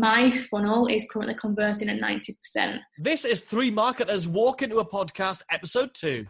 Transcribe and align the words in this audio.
my 0.00 0.30
funnel 0.30 0.86
is 0.86 1.06
currently 1.10 1.34
converting 1.34 1.90
at 1.90 2.00
90%. 2.00 2.80
This 2.98 3.26
is 3.26 3.42
Three 3.42 3.70
Marketers 3.70 4.26
Walk 4.26 4.62
into 4.62 4.78
a 4.78 4.84
Podcast, 4.84 5.42
episode 5.50 5.90
two. 5.92 6.26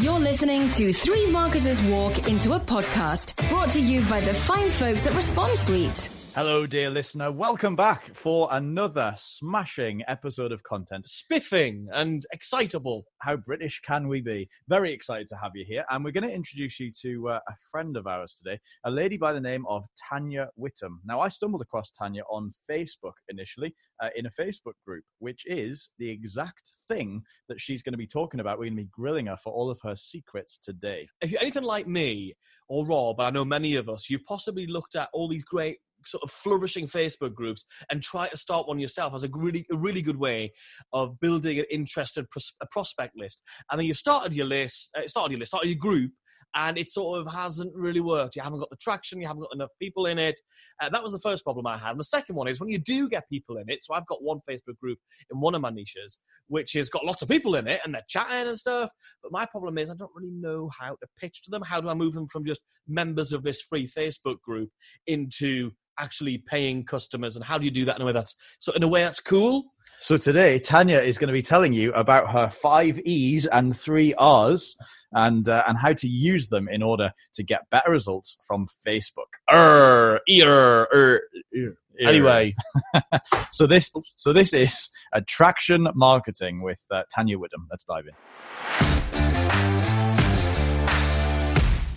You're 0.00 0.18
listening 0.18 0.70
to 0.70 0.94
Three 0.94 1.30
Marketers 1.30 1.82
Walk 1.82 2.30
into 2.30 2.54
a 2.54 2.58
Podcast, 2.58 3.36
brought 3.50 3.70
to 3.72 3.80
you 3.80 4.00
by 4.06 4.22
the 4.22 4.32
fine 4.32 4.70
folks 4.70 5.06
at 5.06 5.14
Response 5.14 5.60
Suite. 5.60 6.21
Hello, 6.34 6.66
dear 6.66 6.88
listener. 6.88 7.30
Welcome 7.30 7.76
back 7.76 8.14
for 8.14 8.48
another 8.52 9.12
smashing 9.18 10.02
episode 10.08 10.50
of 10.50 10.62
content. 10.62 11.06
Spiffing 11.06 11.88
and 11.92 12.24
excitable. 12.32 13.04
How 13.18 13.36
British 13.36 13.82
can 13.84 14.08
we 14.08 14.22
be? 14.22 14.48
Very 14.66 14.94
excited 14.94 15.28
to 15.28 15.36
have 15.36 15.52
you 15.54 15.66
here. 15.68 15.84
And 15.90 16.02
we're 16.02 16.10
going 16.10 16.26
to 16.26 16.34
introduce 16.34 16.80
you 16.80 16.90
to 17.02 17.28
uh, 17.28 17.40
a 17.46 17.52
friend 17.70 17.98
of 17.98 18.06
ours 18.06 18.40
today, 18.42 18.58
a 18.84 18.90
lady 18.90 19.18
by 19.18 19.34
the 19.34 19.42
name 19.42 19.66
of 19.68 19.84
Tanya 20.08 20.48
Whittam. 20.58 21.00
Now, 21.04 21.20
I 21.20 21.28
stumbled 21.28 21.60
across 21.60 21.90
Tanya 21.90 22.22
on 22.30 22.54
Facebook 22.68 23.12
initially 23.28 23.74
uh, 24.02 24.08
in 24.16 24.24
a 24.24 24.30
Facebook 24.30 24.76
group, 24.86 25.04
which 25.18 25.42
is 25.44 25.90
the 25.98 26.08
exact 26.08 26.72
thing 26.88 27.20
that 27.50 27.60
she's 27.60 27.82
going 27.82 27.92
to 27.92 27.98
be 27.98 28.06
talking 28.06 28.40
about. 28.40 28.58
We're 28.58 28.70
going 28.70 28.78
to 28.78 28.84
be 28.84 28.90
grilling 28.90 29.26
her 29.26 29.36
for 29.36 29.52
all 29.52 29.70
of 29.70 29.80
her 29.82 29.96
secrets 29.96 30.58
today. 30.62 31.08
If 31.20 31.30
you're 31.30 31.42
anything 31.42 31.64
like 31.64 31.86
me 31.86 32.32
or 32.70 32.86
Rob, 32.86 33.20
I 33.20 33.28
know 33.28 33.44
many 33.44 33.76
of 33.76 33.90
us, 33.90 34.08
you've 34.08 34.24
possibly 34.24 34.66
looked 34.66 34.96
at 34.96 35.10
all 35.12 35.28
these 35.28 35.44
great 35.44 35.76
sort 36.06 36.22
of 36.22 36.30
flourishing 36.30 36.86
Facebook 36.86 37.34
groups 37.34 37.64
and 37.90 38.02
try 38.02 38.28
to 38.28 38.36
start 38.36 38.68
one 38.68 38.78
yourself 38.78 39.14
as 39.14 39.24
a 39.24 39.28
really, 39.32 39.66
a 39.72 39.76
really 39.76 40.02
good 40.02 40.18
way 40.18 40.52
of 40.92 41.18
building 41.20 41.58
an 41.58 41.64
interested 41.70 42.28
pros- 42.30 42.54
prospect 42.70 43.16
list. 43.16 43.42
And 43.70 43.78
then 43.78 43.86
you've 43.86 43.98
started 43.98 44.34
your 44.34 44.46
list, 44.46 44.90
uh, 44.96 45.06
started 45.06 45.32
your 45.32 45.40
list, 45.40 45.50
started 45.50 45.68
your 45.68 45.78
group, 45.78 46.12
and 46.54 46.76
it 46.76 46.90
sort 46.90 47.20
of 47.20 47.32
hasn't 47.32 47.74
really 47.74 48.00
worked. 48.00 48.36
You 48.36 48.42
haven't 48.42 48.58
got 48.58 48.70
the 48.70 48.76
traction, 48.76 49.20
you 49.20 49.26
haven't 49.26 49.42
got 49.42 49.54
enough 49.54 49.70
people 49.80 50.06
in 50.06 50.18
it. 50.18 50.40
Uh, 50.82 50.90
that 50.90 51.02
was 51.02 51.12
the 51.12 51.18
first 51.18 51.44
problem 51.44 51.66
I 51.66 51.78
had. 51.78 51.92
And 51.92 52.00
the 52.00 52.04
second 52.04 52.36
one 52.36 52.48
is 52.48 52.60
when 52.60 52.68
you 52.68 52.78
do 52.78 53.08
get 53.08 53.28
people 53.28 53.56
in 53.56 53.64
it. 53.68 53.82
So 53.82 53.94
I've 53.94 54.06
got 54.06 54.22
one 54.22 54.40
Facebook 54.48 54.78
group 54.78 54.98
in 55.32 55.40
one 55.40 55.54
of 55.54 55.62
my 55.62 55.70
niches, 55.70 56.18
which 56.48 56.72
has 56.74 56.90
got 56.90 57.04
lots 57.04 57.22
of 57.22 57.28
people 57.28 57.54
in 57.54 57.66
it 57.66 57.80
and 57.84 57.94
they're 57.94 58.02
chatting 58.08 58.48
and 58.48 58.58
stuff. 58.58 58.90
But 59.22 59.32
my 59.32 59.46
problem 59.46 59.78
is 59.78 59.90
I 59.90 59.94
don't 59.94 60.10
really 60.14 60.32
know 60.32 60.70
how 60.78 60.90
to 60.90 61.06
pitch 61.18 61.42
to 61.44 61.50
them. 61.50 61.62
How 61.62 61.80
do 61.80 61.88
I 61.88 61.94
move 61.94 62.14
them 62.14 62.28
from 62.28 62.44
just 62.44 62.60
members 62.86 63.32
of 63.32 63.42
this 63.42 63.62
free 63.62 63.86
Facebook 63.86 64.40
group 64.42 64.70
into 65.06 65.70
actually 66.02 66.38
paying 66.38 66.84
customers 66.84 67.36
and 67.36 67.44
how 67.44 67.56
do 67.56 67.64
you 67.64 67.70
do 67.70 67.84
that 67.84 67.96
in 67.96 68.02
a 68.02 68.04
way 68.04 68.12
that's 68.12 68.34
so 68.58 68.72
in 68.72 68.82
a 68.82 68.88
way 68.88 69.02
that's 69.02 69.20
cool 69.20 69.72
So 70.02 70.16
today, 70.16 70.58
Tanya 70.58 70.98
is 70.98 71.16
going 71.16 71.28
to 71.28 71.32
be 71.32 71.42
telling 71.42 71.72
you 71.72 71.92
about 71.92 72.32
her 72.32 72.50
five 72.50 72.98
E's 73.04 73.46
and 73.46 73.76
three 73.76 74.12
R's, 74.14 74.74
and 75.12 75.48
uh, 75.48 75.62
and 75.68 75.78
how 75.78 75.92
to 75.92 76.08
use 76.08 76.48
them 76.48 76.68
in 76.68 76.82
order 76.82 77.12
to 77.34 77.42
get 77.44 77.70
better 77.70 77.92
results 77.92 78.38
from 78.44 78.66
Facebook. 78.84 79.30
er 79.48 80.20
er 80.28 80.88
er 80.92 81.20
er. 81.56 81.76
anyway 82.00 82.52
So 83.52 83.68
this 83.68 83.92
so 84.16 84.32
this 84.32 84.52
is 84.52 84.88
attraction 85.12 85.86
marketing 85.94 86.62
with 86.62 86.82
uh, 86.90 87.02
Tanya 87.14 87.36
Whittam. 87.36 87.68
Let's 87.70 87.84
dive 87.84 88.06
in. 88.08 89.71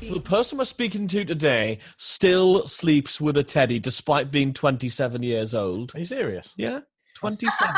So 0.07 0.13
the 0.13 0.19
person 0.21 0.57
we're 0.57 0.65
speaking 0.65 1.07
to 1.07 1.25
today 1.25 1.79
still 1.97 2.67
sleeps 2.67 3.19
with 3.19 3.37
a 3.37 3.43
teddy 3.43 3.79
despite 3.79 4.31
being 4.31 4.53
27 4.53 5.23
years 5.23 5.53
old 5.55 5.93
Are 5.95 5.99
you 5.99 6.05
serious? 6.05 6.53
yeah 6.57 6.79
27 7.15 7.73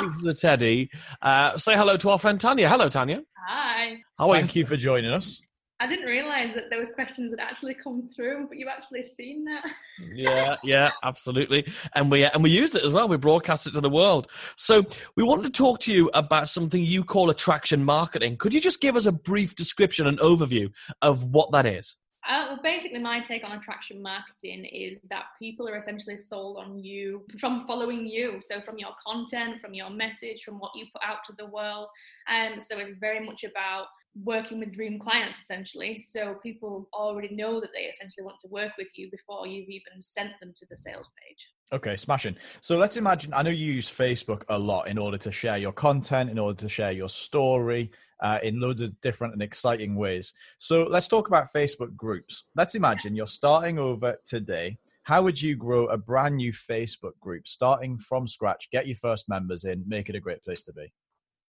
with 0.22 0.26
a 0.28 0.34
teddy 0.34 0.90
uh, 1.22 1.56
say 1.58 1.76
hello 1.76 1.96
to 1.96 2.10
our 2.10 2.18
friend 2.18 2.40
tanya 2.40 2.68
hello 2.68 2.88
tanya 2.88 3.20
Hi. 3.48 3.98
how 4.18 4.30
are 4.30 4.36
you 4.36 4.42
Thank 4.42 4.56
you 4.56 4.66
for 4.66 4.76
joining 4.76 5.10
us. 5.10 5.40
I 5.80 5.86
didn't 5.86 6.06
realise 6.06 6.54
that 6.56 6.70
there 6.70 6.80
was 6.80 6.90
questions 6.90 7.30
that 7.30 7.40
actually 7.40 7.74
come 7.74 8.10
through, 8.14 8.48
but 8.48 8.58
you've 8.58 8.68
actually 8.68 9.06
seen 9.16 9.44
that. 9.44 9.64
yeah, 10.12 10.56
yeah, 10.64 10.90
absolutely. 11.04 11.70
And 11.94 12.10
we 12.10 12.24
and 12.24 12.42
we 12.42 12.50
used 12.50 12.74
it 12.74 12.82
as 12.82 12.92
well. 12.92 13.08
We 13.08 13.16
broadcast 13.16 13.68
it 13.68 13.74
to 13.74 13.80
the 13.80 13.88
world. 13.88 14.28
So 14.56 14.84
we 15.14 15.22
wanted 15.22 15.44
to 15.44 15.50
talk 15.50 15.78
to 15.80 15.92
you 15.92 16.10
about 16.14 16.48
something 16.48 16.82
you 16.82 17.04
call 17.04 17.30
attraction 17.30 17.84
marketing. 17.84 18.38
Could 18.38 18.54
you 18.54 18.60
just 18.60 18.80
give 18.80 18.96
us 18.96 19.06
a 19.06 19.12
brief 19.12 19.54
description 19.54 20.08
and 20.08 20.18
overview 20.18 20.72
of 21.00 21.22
what 21.24 21.52
that 21.52 21.64
is? 21.64 21.94
Uh, 22.28 22.44
well, 22.48 22.58
basically, 22.62 22.98
my 22.98 23.20
take 23.20 23.44
on 23.44 23.52
attraction 23.52 24.02
marketing 24.02 24.64
is 24.64 24.98
that 25.08 25.26
people 25.38 25.68
are 25.68 25.76
essentially 25.76 26.18
sold 26.18 26.58
on 26.58 26.78
you 26.78 27.24
from 27.40 27.66
following 27.66 28.04
you. 28.04 28.40
So, 28.42 28.60
from 28.60 28.78
your 28.78 28.90
content, 29.06 29.60
from 29.60 29.74
your 29.74 29.90
message, 29.90 30.42
from 30.44 30.58
what 30.58 30.72
you 30.74 30.86
put 30.92 31.02
out 31.04 31.18
to 31.28 31.34
the 31.38 31.46
world. 31.46 31.86
And 32.26 32.60
so, 32.60 32.78
it's 32.78 32.98
very 32.98 33.24
much 33.24 33.44
about 33.44 33.86
working 34.24 34.58
with 34.58 34.74
dream 34.74 34.98
clients 34.98 35.38
essentially. 35.38 35.98
So, 35.98 36.36
people 36.42 36.88
already 36.92 37.34
know 37.34 37.60
that 37.60 37.70
they 37.74 37.82
essentially 37.84 38.24
want 38.24 38.38
to 38.40 38.48
work 38.48 38.72
with 38.78 38.88
you 38.94 39.10
before 39.10 39.46
you've 39.46 39.68
even 39.68 40.00
sent 40.00 40.32
them 40.40 40.52
to 40.56 40.66
the 40.70 40.76
sales 40.76 41.08
page. 41.22 41.38
Okay, 41.70 41.98
smashing. 41.98 42.34
So 42.62 42.78
let's 42.78 42.96
imagine. 42.96 43.34
I 43.34 43.42
know 43.42 43.50
you 43.50 43.72
use 43.74 43.90
Facebook 43.90 44.42
a 44.48 44.58
lot 44.58 44.88
in 44.88 44.96
order 44.96 45.18
to 45.18 45.30
share 45.30 45.58
your 45.58 45.72
content, 45.72 46.30
in 46.30 46.38
order 46.38 46.58
to 46.60 46.68
share 46.68 46.92
your 46.92 47.10
story 47.10 47.90
uh, 48.22 48.38
in 48.42 48.58
loads 48.58 48.80
of 48.80 48.98
different 49.02 49.34
and 49.34 49.42
exciting 49.42 49.94
ways. 49.94 50.32
So 50.56 50.84
let's 50.84 51.08
talk 51.08 51.28
about 51.28 51.52
Facebook 51.52 51.94
groups. 51.94 52.44
Let's 52.56 52.74
imagine 52.74 53.14
you're 53.14 53.26
starting 53.26 53.78
over 53.78 54.16
today. 54.24 54.78
How 55.02 55.22
would 55.22 55.40
you 55.40 55.56
grow 55.56 55.86
a 55.86 55.98
brand 55.98 56.36
new 56.36 56.52
Facebook 56.52 57.18
group, 57.20 57.46
starting 57.46 57.98
from 57.98 58.26
scratch? 58.26 58.68
Get 58.70 58.86
your 58.86 58.96
first 58.96 59.28
members 59.28 59.64
in, 59.64 59.84
make 59.86 60.08
it 60.08 60.14
a 60.14 60.20
great 60.20 60.42
place 60.44 60.62
to 60.62 60.72
be. 60.72 60.92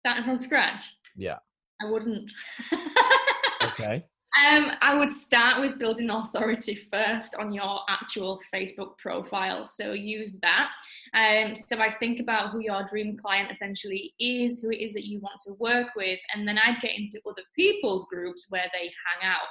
Starting 0.06 0.24
from 0.24 0.40
scratch, 0.40 0.84
Yeah. 1.16 1.40
I 1.82 1.90
wouldn't. 1.90 2.32
Okay. 3.64 4.06
Um, 4.48 4.72
I 4.82 4.94
would 4.98 5.10
start 5.10 5.60
with 5.60 5.80
building 5.80 6.10
authority 6.12 6.88
first 6.94 7.34
on 7.36 7.52
your 7.52 7.80
actual 7.90 8.40
Facebook 8.54 8.98
profile. 8.98 9.68
So 9.68 9.94
use 9.94 10.38
that. 10.44 10.70
Um, 11.14 11.56
so 11.68 11.80
I 11.80 11.92
think 11.92 12.20
about 12.20 12.52
who 12.52 12.60
your 12.60 12.86
dream 12.86 13.18
client 13.18 13.52
essentially 13.52 14.14
is, 14.20 14.60
who 14.60 14.70
it 14.70 14.78
is 14.78 14.94
that 14.94 15.08
you 15.08 15.20
want 15.20 15.42
to 15.48 15.54
work 15.54 15.88
with, 15.96 16.20
and 16.34 16.48
then 16.48 16.60
I'd 16.60 16.80
get 16.82 16.98
into 16.98 17.20
other 17.28 17.42
people's 17.56 18.06
groups 18.06 18.46
where 18.50 18.68
they 18.72 18.92
hang 19.20 19.30
out. 19.30 19.50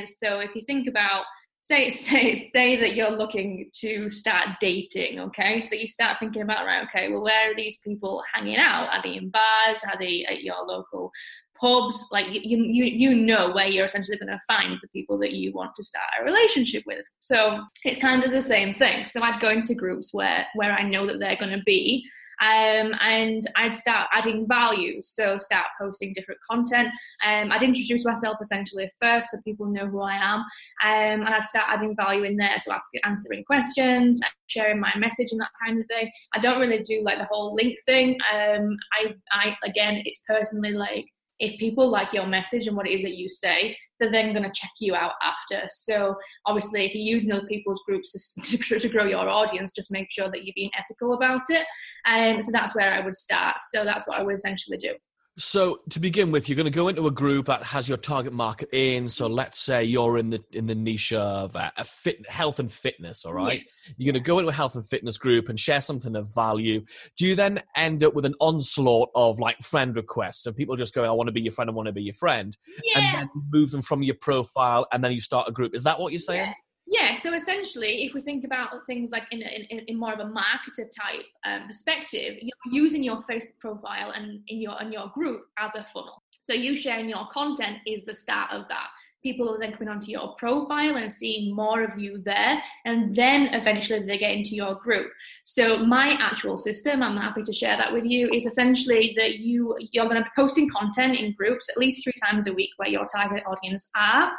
Um, 0.00 0.06
so 0.06 0.40
if 0.40 0.54
you 0.54 0.62
think 0.62 0.88
about 0.88 1.24
say 1.64 1.90
say 1.90 2.36
say 2.36 2.76
that 2.76 2.94
you're 2.94 3.10
looking 3.10 3.68
to 3.80 4.08
start 4.08 4.48
dating 4.60 5.18
okay? 5.18 5.60
So 5.60 5.74
you 5.74 5.88
start 5.88 6.18
thinking 6.20 6.42
about 6.42 6.66
right 6.66 6.84
okay 6.84 7.10
well 7.10 7.22
where 7.22 7.50
are 7.50 7.56
these 7.56 7.78
people 7.78 8.22
hanging 8.32 8.58
out? 8.58 8.88
Are 8.90 9.02
they 9.02 9.16
in 9.16 9.30
bars? 9.30 9.80
Are 9.84 9.98
they 9.98 10.24
at 10.28 10.42
your 10.42 10.64
local 10.66 11.10
pubs? 11.58 12.04
Like 12.12 12.26
you 12.28 12.40
you 12.62 12.84
you 12.84 13.14
know 13.14 13.52
where 13.52 13.66
you're 13.66 13.86
essentially 13.86 14.18
going 14.18 14.28
to 14.28 14.40
find 14.46 14.78
the 14.80 14.88
people 14.88 15.18
that 15.18 15.32
you 15.32 15.52
want 15.52 15.74
to 15.76 15.82
start 15.82 16.04
a 16.20 16.24
relationship 16.24 16.84
with. 16.86 17.04
So 17.20 17.62
it's 17.84 18.00
kind 18.00 18.22
of 18.22 18.30
the 18.30 18.42
same 18.42 18.72
thing. 18.74 19.06
So 19.06 19.22
i'd 19.22 19.40
go 19.40 19.50
into 19.50 19.74
groups 19.74 20.12
where 20.12 20.46
where 20.54 20.72
i 20.72 20.82
know 20.82 21.06
that 21.06 21.18
they're 21.18 21.36
going 21.36 21.58
to 21.58 21.64
be 21.64 22.06
um, 22.40 22.94
and 23.00 23.42
I'd 23.56 23.74
start 23.74 24.08
adding 24.12 24.46
value. 24.48 25.00
So 25.00 25.38
start 25.38 25.66
posting 25.80 26.12
different 26.12 26.40
content. 26.48 26.88
Um, 27.24 27.52
I'd 27.52 27.62
introduce 27.62 28.04
myself 28.04 28.38
essentially 28.40 28.90
first, 29.00 29.30
so 29.30 29.38
people 29.44 29.66
know 29.66 29.86
who 29.86 30.00
I 30.00 30.14
am, 30.14 30.40
um, 30.40 31.26
and 31.26 31.28
I'd 31.28 31.46
start 31.46 31.66
adding 31.68 31.96
value 31.96 32.24
in 32.24 32.36
there. 32.36 32.58
So 32.60 32.72
ask, 32.72 32.90
answering 33.04 33.44
questions, 33.44 34.20
sharing 34.46 34.80
my 34.80 34.92
message, 34.96 35.28
and 35.32 35.40
that 35.40 35.50
kind 35.64 35.80
of 35.80 35.86
thing. 35.86 36.10
I 36.34 36.38
don't 36.38 36.60
really 36.60 36.82
do 36.82 37.02
like 37.04 37.18
the 37.18 37.28
whole 37.30 37.54
link 37.54 37.78
thing. 37.84 38.18
Um, 38.32 38.76
I, 38.92 39.14
I 39.32 39.56
again, 39.64 40.02
it's 40.04 40.22
personally 40.26 40.72
like 40.72 41.06
if 41.40 41.58
people 41.58 41.90
like 41.90 42.12
your 42.12 42.26
message 42.26 42.66
and 42.66 42.76
what 42.76 42.86
it 42.86 42.92
is 42.92 43.02
that 43.02 43.16
you 43.16 43.28
say, 43.28 43.76
they're 44.00 44.10
then 44.10 44.32
going 44.32 44.44
to 44.44 44.52
check 44.54 44.70
you 44.80 44.94
out 44.94 45.12
after. 45.22 45.66
So 45.68 46.16
obviously, 46.46 46.84
if 46.84 46.94
you're 46.94 47.14
using 47.14 47.32
other 47.32 47.46
people's 47.46 47.82
groups 47.86 48.12
to, 48.12 48.58
to, 48.78 48.88
grow 48.88 49.04
your 49.04 49.28
audience, 49.28 49.72
just 49.72 49.90
make 49.90 50.08
sure 50.10 50.30
that 50.30 50.44
you're 50.44 50.54
being 50.54 50.70
ethical 50.78 51.14
about 51.14 51.42
it. 51.48 51.66
And 52.06 52.44
so 52.44 52.50
that's 52.52 52.74
where 52.74 52.92
I 52.92 53.00
would 53.00 53.16
start. 53.16 53.56
So 53.70 53.84
that's 53.84 54.06
what 54.06 54.18
I 54.18 54.22
would 54.22 54.34
essentially 54.34 54.76
do. 54.76 54.94
So 55.36 55.80
to 55.90 55.98
begin 55.98 56.30
with, 56.30 56.48
you're 56.48 56.54
going 56.54 56.64
to 56.64 56.70
go 56.70 56.86
into 56.86 57.08
a 57.08 57.10
group 57.10 57.46
that 57.46 57.64
has 57.64 57.88
your 57.88 57.98
target 57.98 58.32
market 58.32 58.68
in. 58.72 59.08
So 59.08 59.26
let's 59.26 59.58
say 59.58 59.82
you're 59.82 60.16
in 60.16 60.30
the 60.30 60.44
in 60.52 60.66
the 60.66 60.76
niche 60.76 61.12
of 61.12 61.56
uh, 61.56 61.72
a 61.76 61.84
fit, 61.84 62.28
health 62.30 62.60
and 62.60 62.70
fitness. 62.70 63.24
All 63.24 63.34
right, 63.34 63.62
you're 63.96 64.12
going 64.12 64.22
to 64.22 64.24
go 64.26 64.38
into 64.38 64.50
a 64.50 64.54
health 64.54 64.76
and 64.76 64.86
fitness 64.86 65.18
group 65.18 65.48
and 65.48 65.58
share 65.58 65.80
something 65.80 66.14
of 66.14 66.32
value. 66.32 66.84
Do 67.18 67.26
you 67.26 67.34
then 67.34 67.62
end 67.76 68.04
up 68.04 68.14
with 68.14 68.24
an 68.24 68.34
onslaught 68.38 69.10
of 69.16 69.40
like 69.40 69.58
friend 69.60 69.96
requests? 69.96 70.44
So 70.44 70.52
people 70.52 70.76
just 70.76 70.94
going, 70.94 71.08
"I 71.10 71.12
want 71.12 71.26
to 71.26 71.32
be 71.32 71.40
your 71.40 71.52
friend. 71.52 71.68
I 71.68 71.72
want 71.72 71.86
to 71.86 71.92
be 71.92 72.02
your 72.02 72.14
friend," 72.14 72.56
Yeah. 72.84 72.98
and 73.00 73.14
then 73.18 73.30
move 73.52 73.72
them 73.72 73.82
from 73.82 74.04
your 74.04 74.16
profile, 74.20 74.86
and 74.92 75.02
then 75.02 75.10
you 75.10 75.20
start 75.20 75.48
a 75.48 75.52
group. 75.52 75.74
Is 75.74 75.82
that 75.82 75.98
what 75.98 76.12
you're 76.12 76.20
saying? 76.20 76.46
Yeah. 76.46 76.54
Yeah, 76.86 77.18
so 77.18 77.32
essentially, 77.32 78.04
if 78.04 78.12
we 78.12 78.20
think 78.20 78.44
about 78.44 78.86
things 78.86 79.10
like 79.10 79.24
in, 79.30 79.40
in, 79.42 79.80
in 79.86 79.98
more 79.98 80.12
of 80.12 80.20
a 80.20 80.24
marketer 80.24 80.84
type 80.90 81.24
um, 81.44 81.66
perspective, 81.66 82.36
you're 82.42 82.74
using 82.84 83.02
your 83.02 83.22
Facebook 83.22 83.58
profile 83.58 84.12
and 84.14 84.40
in 84.48 84.60
your 84.60 84.80
and 84.80 84.92
your 84.92 85.08
group 85.08 85.46
as 85.58 85.74
a 85.74 85.86
funnel. 85.94 86.22
So 86.42 86.52
you 86.52 86.76
sharing 86.76 87.08
your 87.08 87.26
content 87.32 87.78
is 87.86 88.04
the 88.04 88.14
start 88.14 88.52
of 88.52 88.68
that. 88.68 88.88
People 89.24 89.54
are 89.54 89.58
then 89.58 89.72
coming 89.72 89.88
onto 89.88 90.10
your 90.10 90.34
profile 90.36 90.96
and 90.96 91.10
seeing 91.10 91.56
more 91.56 91.82
of 91.82 91.98
you 91.98 92.18
there, 92.18 92.62
and 92.84 93.16
then 93.16 93.54
eventually 93.54 94.00
they 94.00 94.18
get 94.18 94.32
into 94.32 94.54
your 94.54 94.74
group. 94.74 95.10
So 95.44 95.78
my 95.78 96.18
actual 96.20 96.58
system, 96.58 97.02
I'm 97.02 97.16
happy 97.16 97.42
to 97.42 97.52
share 97.52 97.78
that 97.78 97.90
with 97.90 98.04
you, 98.04 98.28
is 98.28 98.44
essentially 98.44 99.14
that 99.16 99.38
you 99.38 99.74
you're 99.92 100.04
going 100.04 100.18
to 100.18 100.24
be 100.24 100.30
posting 100.36 100.68
content 100.68 101.18
in 101.18 101.32
groups 101.32 101.70
at 101.70 101.78
least 101.78 102.04
three 102.04 102.12
times 102.22 102.46
a 102.46 102.52
week 102.52 102.70
where 102.76 102.90
your 102.90 103.06
target 103.06 103.42
audience 103.46 103.88
are. 103.96 104.30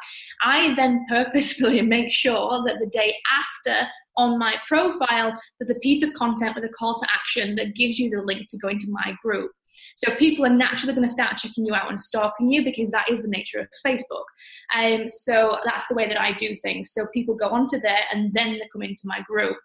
I 0.44 0.76
then 0.76 1.04
purposefully 1.10 1.82
make 1.96 2.12
sure 2.12 2.64
that 2.68 2.78
the 2.80 2.88
day 2.88 3.16
after 3.40 3.88
on 4.18 4.38
my 4.38 4.56
profile, 4.68 5.38
there's 5.60 5.76
a 5.76 5.80
piece 5.80 6.04
of 6.04 6.14
content 6.14 6.56
with 6.56 6.64
a 6.64 6.70
call 6.70 6.96
to 6.96 7.08
action 7.14 7.56
that 7.56 7.76
gives 7.76 8.00
you 8.00 8.10
the 8.10 8.22
link 8.22 8.48
to 8.50 8.58
go 8.60 8.70
into 8.70 8.88
my 8.90 9.16
group. 9.24 9.52
So 9.96 10.16
people 10.16 10.46
are 10.46 10.50
naturally 10.50 10.94
going 10.94 11.08
to 11.08 11.14
start 11.14 11.38
checking 11.38 11.66
you 11.66 11.74
out 11.74 11.90
and 11.90 12.00
stalking 12.00 12.52
you 12.52 12.64
because 12.64 12.90
that 12.92 13.10
is 13.10 13.22
the 13.22 13.28
nature 13.28 13.60
of 13.60 13.68
Facebook. 13.86 14.26
Um, 14.76 15.08
so 15.08 15.58
that's 15.66 15.88
the 15.88 15.96
way 15.96 16.08
that 16.08 16.20
I 16.20 16.34
do 16.34 16.56
things. 16.56 16.92
So 16.94 17.08
people 17.14 17.36
go 17.36 17.50
onto 17.50 17.80
there 17.80 18.02
and 18.12 18.34
then 18.34 18.54
they 18.54 18.70
come 18.72 18.82
into 18.82 19.04
my 19.06 19.22
group. 19.28 19.58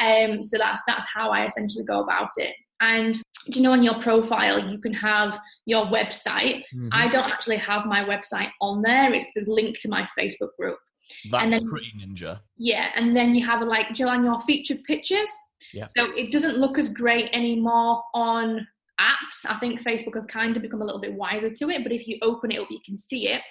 Um, 0.00 0.42
so 0.42 0.58
that's 0.58 0.82
that's 0.86 1.06
how 1.12 1.30
I 1.30 1.46
essentially 1.46 1.84
go 1.84 2.02
about 2.02 2.30
it. 2.36 2.54
And 2.80 3.14
do 3.50 3.58
you 3.58 3.62
know 3.62 3.72
on 3.72 3.82
your 3.82 4.00
profile 4.00 4.70
you 4.70 4.78
can 4.78 4.94
have 4.94 5.40
your 5.66 5.86
website? 5.86 6.62
Mm-hmm. 6.74 6.88
I 6.92 7.08
don't 7.08 7.30
actually 7.30 7.56
have 7.56 7.86
my 7.86 8.04
website 8.04 8.50
on 8.60 8.82
there. 8.82 9.12
It's 9.12 9.32
the 9.34 9.44
link 9.46 9.78
to 9.80 9.88
my 9.88 10.06
Facebook 10.18 10.50
group. 10.58 10.78
That's 11.30 11.44
and 11.44 11.52
then, 11.52 11.68
pretty 11.68 11.92
ninja. 11.98 12.40
Yeah, 12.56 12.90
and 12.94 13.16
then 13.16 13.34
you 13.34 13.44
have 13.46 13.66
like 13.66 13.94
Jill 13.94 14.10
on 14.10 14.24
your 14.24 14.40
featured 14.42 14.84
pictures. 14.84 15.28
Yeah. 15.72 15.84
So 15.84 16.12
it 16.14 16.30
doesn't 16.32 16.58
look 16.58 16.78
as 16.78 16.88
great 16.88 17.30
anymore 17.32 18.02
on 18.14 18.66
apps. 19.00 19.48
I 19.48 19.58
think 19.58 19.82
Facebook 19.82 20.14
have 20.14 20.26
kind 20.28 20.56
of 20.56 20.62
become 20.62 20.82
a 20.82 20.84
little 20.84 21.00
bit 21.00 21.14
wiser 21.14 21.50
to 21.50 21.70
it, 21.70 21.82
but 21.82 21.92
if 21.92 22.06
you 22.06 22.18
open 22.22 22.50
it 22.50 22.60
up, 22.60 22.70
you 22.70 22.80
can 22.84 22.98
see 22.98 23.28
it. 23.28 23.42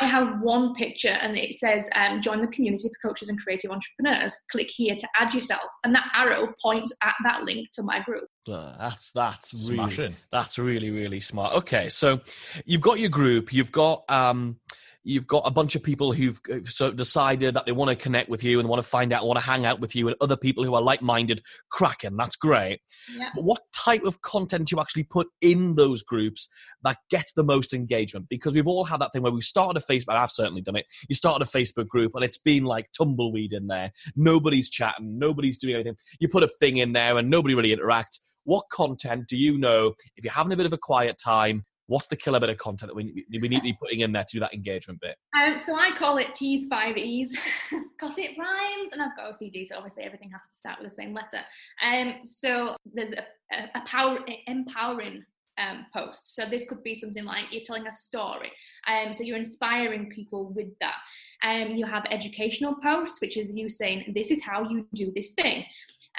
I 0.00 0.06
have 0.06 0.40
one 0.40 0.74
picture 0.74 1.08
and 1.08 1.36
it 1.36 1.54
says, 1.54 1.90
um, 1.94 2.22
join 2.22 2.40
the 2.40 2.46
community 2.46 2.88
for 2.88 3.08
coaches 3.08 3.28
and 3.28 3.38
creative 3.38 3.70
entrepreneurs. 3.70 4.34
Click 4.50 4.70
here 4.74 4.96
to 4.96 5.08
add 5.20 5.34
yourself. 5.34 5.60
And 5.84 5.94
that 5.94 6.10
arrow 6.14 6.54
points 6.62 6.92
at 7.02 7.14
that 7.24 7.42
link 7.42 7.68
to 7.74 7.82
my 7.82 8.00
group. 8.00 8.26
Uh, 8.50 8.74
that's 8.78 9.12
that's 9.12 9.52
really 9.52 9.76
Smashing. 9.76 10.16
that's 10.32 10.58
really 10.58 10.90
really 10.90 11.20
smart. 11.20 11.54
Okay, 11.54 11.88
so 11.90 12.20
you've 12.64 12.80
got 12.80 12.98
your 12.98 13.10
group, 13.10 13.52
you've 13.52 13.70
got 13.70 14.02
um, 14.08 14.56
you've 15.04 15.26
got 15.26 15.42
a 15.44 15.50
bunch 15.50 15.74
of 15.74 15.82
people 15.82 16.12
who've 16.12 16.40
so 16.64 16.92
decided 16.92 17.54
that 17.54 17.66
they 17.66 17.72
want 17.72 17.88
to 17.88 17.96
connect 17.96 18.28
with 18.28 18.44
you 18.44 18.60
and 18.60 18.68
want 18.68 18.82
to 18.82 18.88
find 18.88 19.12
out, 19.12 19.26
want 19.26 19.38
to 19.38 19.44
hang 19.44 19.66
out 19.66 19.80
with 19.80 19.96
you, 19.96 20.08
and 20.08 20.16
other 20.20 20.36
people 20.36 20.64
who 20.64 20.74
are 20.74 20.82
like-minded. 20.82 21.42
Cracking, 21.70 22.16
that's 22.16 22.36
great. 22.36 22.80
Yeah. 23.16 23.30
But 23.34 23.44
what 23.44 23.62
type 23.74 24.04
of 24.04 24.20
content 24.22 24.68
do 24.68 24.76
you 24.76 24.80
actually 24.80 25.04
put 25.04 25.28
in 25.40 25.74
those 25.74 26.02
groups 26.02 26.48
that 26.84 26.98
get 27.10 27.26
the 27.34 27.44
most 27.44 27.74
engagement? 27.74 28.26
Because 28.28 28.54
we've 28.54 28.68
all 28.68 28.84
had 28.84 29.00
that 29.00 29.12
thing 29.12 29.22
where 29.22 29.32
we 29.32 29.40
started 29.40 29.82
a 29.82 29.92
Facebook. 29.92 30.14
I've 30.14 30.30
certainly 30.30 30.62
done 30.62 30.76
it. 30.76 30.86
You 31.08 31.14
started 31.14 31.46
a 31.46 31.50
Facebook 31.50 31.88
group 31.88 32.12
and 32.14 32.24
it's 32.24 32.38
been 32.38 32.64
like 32.64 32.86
tumbleweed 32.96 33.52
in 33.52 33.66
there. 33.66 33.92
Nobody's 34.14 34.70
chatting. 34.70 35.18
Nobody's 35.18 35.58
doing 35.58 35.74
anything. 35.74 35.96
You 36.20 36.28
put 36.28 36.44
a 36.44 36.50
thing 36.60 36.76
in 36.76 36.92
there 36.92 37.18
and 37.18 37.28
nobody 37.28 37.54
really 37.54 37.74
interacts. 37.74 38.20
What 38.44 38.64
content 38.70 39.28
do 39.28 39.36
you 39.36 39.58
know 39.58 39.94
if 40.16 40.24
you're 40.24 40.32
having 40.32 40.52
a 40.52 40.56
bit 40.56 40.66
of 40.66 40.72
a 40.72 40.78
quiet 40.78 41.16
time? 41.22 41.64
What's 41.86 42.06
the 42.06 42.16
killer 42.16 42.40
bit 42.40 42.50
of 42.50 42.56
content 42.58 42.90
that 42.90 42.94
we, 42.94 43.24
we 43.30 43.48
need 43.48 43.56
to 43.56 43.62
be 43.62 43.76
putting 43.80 44.00
in 44.00 44.12
there 44.12 44.24
to 44.24 44.36
do 44.36 44.40
that 44.40 44.54
engagement 44.54 45.00
bit? 45.00 45.16
Um, 45.36 45.58
so 45.58 45.76
I 45.76 45.90
call 45.98 46.18
it 46.18 46.34
T's 46.34 46.66
five 46.66 46.96
E's 46.96 47.36
because 47.70 48.16
it 48.18 48.30
rhymes, 48.38 48.92
and 48.92 49.02
I've 49.02 49.16
got 49.16 49.32
OCD, 49.32 49.68
so 49.68 49.76
obviously 49.76 50.04
everything 50.04 50.30
has 50.30 50.42
to 50.48 50.58
start 50.58 50.80
with 50.80 50.90
the 50.90 50.94
same 50.94 51.14
letter. 51.14 51.40
Um, 51.84 52.20
so 52.24 52.76
there's 52.92 53.12
a, 53.12 53.54
a, 53.54 53.80
a 53.80 53.86
power 53.86 54.18
empowering 54.46 55.24
um, 55.58 55.86
post. 55.92 56.34
So 56.34 56.46
this 56.46 56.64
could 56.66 56.82
be 56.82 56.94
something 56.94 57.24
like 57.24 57.46
you're 57.50 57.62
telling 57.64 57.86
a 57.86 57.94
story. 57.94 58.50
Um, 58.88 59.12
so 59.14 59.22
you're 59.22 59.36
inspiring 59.36 60.10
people 60.10 60.52
with 60.54 60.68
that. 60.80 60.96
Um, 61.44 61.72
you 61.72 61.86
have 61.86 62.04
educational 62.10 62.76
posts, 62.82 63.20
which 63.20 63.36
is 63.36 63.50
you 63.52 63.68
saying, 63.68 64.12
this 64.14 64.30
is 64.30 64.42
how 64.42 64.68
you 64.68 64.86
do 64.94 65.12
this 65.14 65.32
thing 65.34 65.64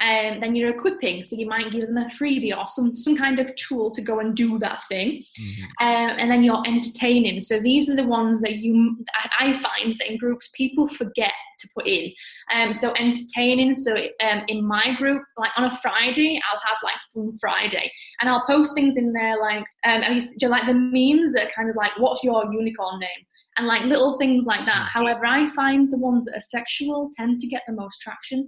um, 0.00 0.40
then 0.40 0.54
you're 0.54 0.70
equipping. 0.70 1.22
So 1.22 1.36
you 1.36 1.46
might 1.46 1.70
give 1.70 1.86
them 1.86 1.96
a 1.96 2.06
freebie 2.06 2.56
or 2.56 2.66
some, 2.66 2.94
some 2.94 3.16
kind 3.16 3.38
of 3.38 3.54
tool 3.56 3.90
to 3.92 4.02
go 4.02 4.18
and 4.18 4.34
do 4.34 4.58
that 4.58 4.82
thing. 4.88 5.22
Mm-hmm. 5.40 5.86
Um, 5.86 6.16
and 6.18 6.30
then 6.30 6.42
you're 6.42 6.62
entertaining. 6.66 7.40
So 7.40 7.60
these 7.60 7.88
are 7.88 7.96
the 7.96 8.04
ones 8.04 8.40
that 8.40 8.56
you, 8.56 8.96
I 9.38 9.52
find 9.52 9.92
that 9.98 10.10
in 10.10 10.18
groups 10.18 10.50
people 10.54 10.88
forget 10.88 11.32
to 11.60 11.68
put 11.74 11.86
in. 11.86 12.12
Um, 12.52 12.72
so 12.72 12.92
entertaining. 12.94 13.76
So 13.76 13.94
um, 13.94 14.42
in 14.48 14.66
my 14.66 14.94
group, 14.96 15.22
like 15.36 15.52
on 15.56 15.64
a 15.64 15.78
Friday, 15.78 16.40
I'll 16.52 16.60
have 16.66 16.78
like 16.82 16.94
Fun 17.14 17.36
Friday, 17.38 17.90
and 18.20 18.28
I'll 18.28 18.44
post 18.46 18.74
things 18.74 18.96
in 18.96 19.12
there 19.12 19.40
like, 19.40 19.64
um, 19.84 20.02
do 20.18 20.26
you 20.40 20.48
like 20.48 20.66
the 20.66 20.74
memes 20.74 21.34
that 21.34 21.46
are 21.46 21.50
kind 21.56 21.70
of 21.70 21.76
like, 21.76 21.92
what's 21.98 22.22
your 22.22 22.44
unicorn 22.52 22.98
name? 22.98 23.26
And 23.56 23.66
like 23.66 23.82
little 23.84 24.18
things 24.18 24.46
like 24.46 24.66
that. 24.66 24.88
Mm-hmm. 24.88 24.98
However, 24.98 25.26
I 25.26 25.48
find 25.50 25.92
the 25.92 25.98
ones 25.98 26.24
that 26.24 26.36
are 26.36 26.40
sexual 26.40 27.10
tend 27.16 27.40
to 27.40 27.46
get 27.46 27.62
the 27.66 27.72
most 27.72 28.00
traction. 28.00 28.46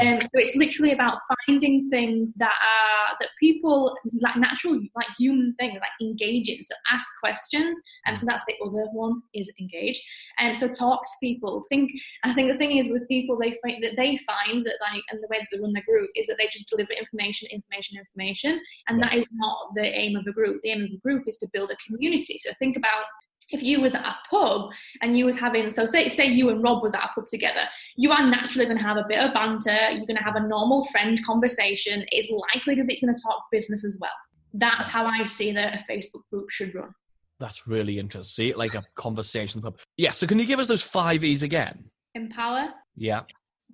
Um, 0.00 0.20
so 0.20 0.28
it's 0.34 0.56
literally 0.56 0.92
about 0.92 1.18
finding 1.46 1.88
things 1.88 2.34
that 2.34 2.52
are 2.52 3.16
that 3.20 3.28
people 3.40 3.96
like 4.20 4.36
natural, 4.36 4.80
like 4.94 5.08
human 5.18 5.54
things, 5.58 5.74
like 5.74 5.90
engaging. 6.00 6.62
So 6.62 6.74
ask 6.92 7.06
questions, 7.20 7.78
and 8.06 8.18
so 8.18 8.26
that's 8.26 8.44
the 8.46 8.54
other 8.64 8.86
one 8.92 9.22
is 9.34 9.50
engage. 9.60 10.02
And 10.38 10.56
so 10.56 10.68
talk 10.68 11.02
to 11.02 11.10
people. 11.20 11.64
Think. 11.68 11.90
I 12.24 12.32
think 12.32 12.50
the 12.50 12.58
thing 12.58 12.78
is 12.78 12.88
with 12.88 13.06
people, 13.08 13.38
they 13.38 13.58
find 13.62 13.82
that 13.82 13.96
they 13.96 14.18
find 14.18 14.64
that 14.64 14.74
like, 14.80 15.02
and 15.10 15.22
the 15.22 15.28
way 15.28 15.38
that 15.38 15.48
they 15.52 15.58
run 15.58 15.72
their 15.72 15.82
group 15.82 16.10
is 16.16 16.26
that 16.26 16.36
they 16.38 16.48
just 16.52 16.68
deliver 16.68 16.92
information, 16.92 17.48
information, 17.50 17.98
information, 17.98 18.60
and 18.88 19.02
that 19.02 19.14
is 19.14 19.26
not 19.32 19.56
the 19.74 19.84
aim 19.84 20.16
of 20.16 20.24
the 20.24 20.32
group. 20.32 20.60
The 20.62 20.70
aim 20.70 20.84
of 20.84 20.90
the 20.90 20.98
group 20.98 21.24
is 21.26 21.36
to 21.38 21.48
build 21.52 21.70
a 21.70 21.76
community. 21.86 22.38
So 22.38 22.52
think 22.58 22.76
about 22.76 23.04
if 23.50 23.62
you 23.62 23.80
was 23.80 23.94
at 23.94 24.04
a 24.04 24.14
pub 24.30 24.70
and 25.02 25.18
you 25.18 25.24
was 25.24 25.38
having 25.38 25.70
so 25.70 25.86
say 25.86 26.08
say 26.08 26.26
you 26.26 26.48
and 26.50 26.62
rob 26.62 26.82
was 26.82 26.94
at 26.94 27.04
a 27.04 27.08
pub 27.14 27.28
together 27.28 27.64
you 27.96 28.10
are 28.10 28.26
naturally 28.26 28.64
going 28.64 28.76
to 28.76 28.82
have 28.82 28.96
a 28.96 29.04
bit 29.08 29.18
of 29.18 29.32
banter 29.32 29.90
you're 29.90 30.06
going 30.06 30.16
to 30.16 30.22
have 30.22 30.36
a 30.36 30.48
normal 30.48 30.84
friend 30.86 31.24
conversation 31.24 32.04
it's 32.10 32.30
likely 32.30 32.74
that 32.74 32.86
you're 32.90 33.06
going 33.06 33.14
to 33.14 33.22
talk 33.22 33.44
business 33.50 33.84
as 33.84 33.98
well. 34.00 34.10
That's 34.52 34.88
how 34.88 35.06
i 35.06 35.24
see 35.24 35.52
that 35.52 35.74
a 35.80 35.92
facebook 35.92 36.22
group 36.30 36.50
should 36.50 36.74
run. 36.74 36.94
That's 37.40 37.66
really 37.66 37.98
interesting. 37.98 38.50
See 38.50 38.54
like 38.54 38.74
a 38.74 38.84
conversation 38.94 39.60
pub. 39.60 39.78
Yeah 39.96 40.12
so 40.12 40.26
can 40.26 40.38
you 40.38 40.46
give 40.46 40.60
us 40.60 40.66
those 40.66 40.82
five 40.82 41.24
e's 41.24 41.42
again? 41.42 41.90
Empower. 42.14 42.68
Yeah. 42.96 43.22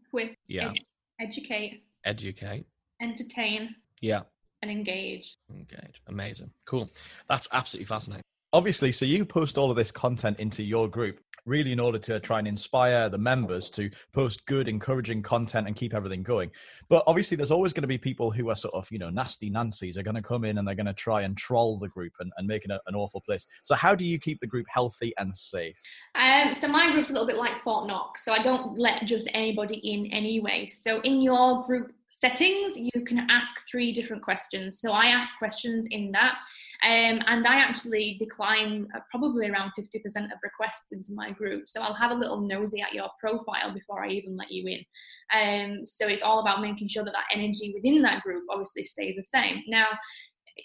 Equip. 0.06 0.34
Yeah. 0.49 0.69
Ed- 0.69 1.26
educate. 1.28 1.82
Educate. 2.05 2.64
Entertain. 3.02 3.75
Yeah. 4.00 4.22
And 4.62 4.70
engage. 4.70 5.37
Engage. 5.50 6.02
Amazing. 6.08 6.50
Cool. 6.67 6.90
That's 7.28 7.49
absolutely 7.52 7.87
fascinating 7.87 8.25
obviously 8.52 8.93
so 8.93 9.05
you 9.05 9.25
post 9.25 9.58
all 9.58 9.70
of 9.70 9.76
this 9.76 9.91
content 9.91 10.38
into 10.38 10.62
your 10.62 10.88
group 10.88 11.20
really 11.47 11.73
in 11.73 11.81
order 11.81 11.99
to 11.99 12.20
try 12.20 12.38
and 12.38 12.49
inspire 12.49 13.08
the 13.08 13.19
members 13.19 13.70
to 13.70 13.91
post 14.12 14.44
good 14.47 14.69
encouraging 14.69 15.23
content 15.23 15.67
and 15.67 15.76
keep 15.76 15.94
everything 15.94 16.23
going. 16.23 16.50
But 16.88 17.02
obviously 17.06 17.37
there's 17.37 17.50
always 17.50 17.73
going 17.73 17.82
to 17.82 17.88
be 17.88 17.99
people 17.99 18.31
who 18.31 18.50
are 18.50 18.55
sort 18.55 18.75
of 18.75 18.91
you 18.91 18.99
know 18.99 19.11
nasty 19.11 19.50
nancy's 19.50 19.97
are 19.97 20.02
going 20.02 20.17
to 20.17 20.23
come 20.23 20.44
in 20.44 20.58
and 20.58 20.67
they're 20.67 20.75
going 20.75 20.87
to 20.87 20.94
try 20.94 21.23
and 21.23 21.37
troll 21.37 21.79
the 21.79 21.88
group 21.88 22.12
and, 22.20 22.32
and 22.37 22.47
make 22.47 22.64
it 22.64 22.70
an 22.70 22.94
awful 22.94 23.20
place. 23.20 23.47
So 23.62 23.75
how 23.75 23.94
do 23.94 24.05
you 24.05 24.19
keep 24.19 24.41
the 24.41 24.47
group 24.47 24.67
healthy 24.69 25.12
and 25.19 25.37
safe? 25.37 25.76
Um, 26.14 26.53
so 26.55 26.69
my 26.69 26.93
group's 26.93 27.11
a 27.11 27.12
little 27.12 27.29
bit 27.29 27.37
like 27.37 27.62
fort 27.62 27.87
knox 27.87 28.25
so 28.25 28.32
i 28.32 28.43
don't 28.43 28.79
let 28.79 29.05
just 29.06 29.29
anybody 29.35 29.76
in 29.76 30.06
anyway. 30.12 30.69
So 30.69 31.00
in 31.03 31.20
your 31.20 31.62
group 31.62 31.93
settings, 32.20 32.76
you 32.76 33.02
can 33.05 33.26
ask 33.31 33.67
three 33.70 33.93
different 33.93 34.22
questions. 34.22 34.81
So 34.81 34.93
I 34.93 35.06
ask 35.06 35.36
questions 35.39 35.86
in 35.91 36.12
that, 36.12 36.34
um, 36.82 37.22
and 37.27 37.46
I 37.46 37.56
actually 37.56 38.17
decline 38.19 38.86
uh, 38.94 39.00
probably 39.10 39.48
around 39.48 39.72
50% 39.79 40.24
of 40.24 40.39
requests 40.43 40.93
into 40.93 41.12
my 41.15 41.31
group. 41.31 41.69
So 41.69 41.81
I'll 41.81 41.94
have 41.94 42.10
a 42.10 42.15
little 42.15 42.41
nosy 42.41 42.81
at 42.82 42.94
your 42.94 43.08
profile 43.19 43.72
before 43.72 44.05
I 44.05 44.08
even 44.08 44.36
let 44.36 44.50
you 44.50 44.67
in. 44.67 44.84
Um, 45.32 45.84
so 45.84 46.06
it's 46.06 46.22
all 46.22 46.41
about 46.41 46.60
making 46.60 46.89
sure 46.89 47.05
that 47.05 47.12
that 47.12 47.36
energy 47.36 47.72
within 47.74 48.03
that 48.03 48.22
group 48.22 48.44
obviously 48.50 48.84
stays 48.84 49.17
the 49.17 49.24
same. 49.24 49.62
Now, 49.67 49.86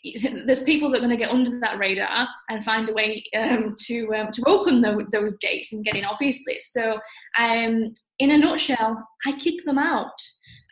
there's 0.45 0.63
people 0.63 0.89
that 0.89 0.97
are 0.97 1.05
going 1.05 1.17
to 1.17 1.23
get 1.23 1.31
under 1.31 1.59
that 1.59 1.79
radar 1.79 2.27
and 2.49 2.63
find 2.63 2.89
a 2.89 2.93
way 2.93 3.23
um, 3.37 3.75
to 3.85 4.13
um, 4.15 4.31
to 4.31 4.43
open 4.45 4.81
the, 4.81 5.05
those 5.11 5.37
gates 5.37 5.71
and 5.73 5.85
get 5.85 5.95
in. 5.95 6.05
Obviously, 6.05 6.59
so 6.59 6.99
um, 7.39 7.93
in 8.19 8.31
a 8.31 8.37
nutshell, 8.37 9.07
I 9.25 9.33
kick 9.37 9.63
them 9.65 9.77
out. 9.77 10.11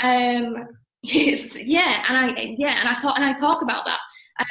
Um, 0.02 0.68
yes, 1.04 1.56
yeah, 1.56 2.04
and 2.08 2.18
I 2.18 2.56
yeah, 2.58 2.80
and 2.80 2.90
I 2.90 2.98
talk 3.00 3.16
and 3.16 3.26
I 3.26 3.34
talk 3.34 3.62
about 3.62 3.86
that. 3.86 4.00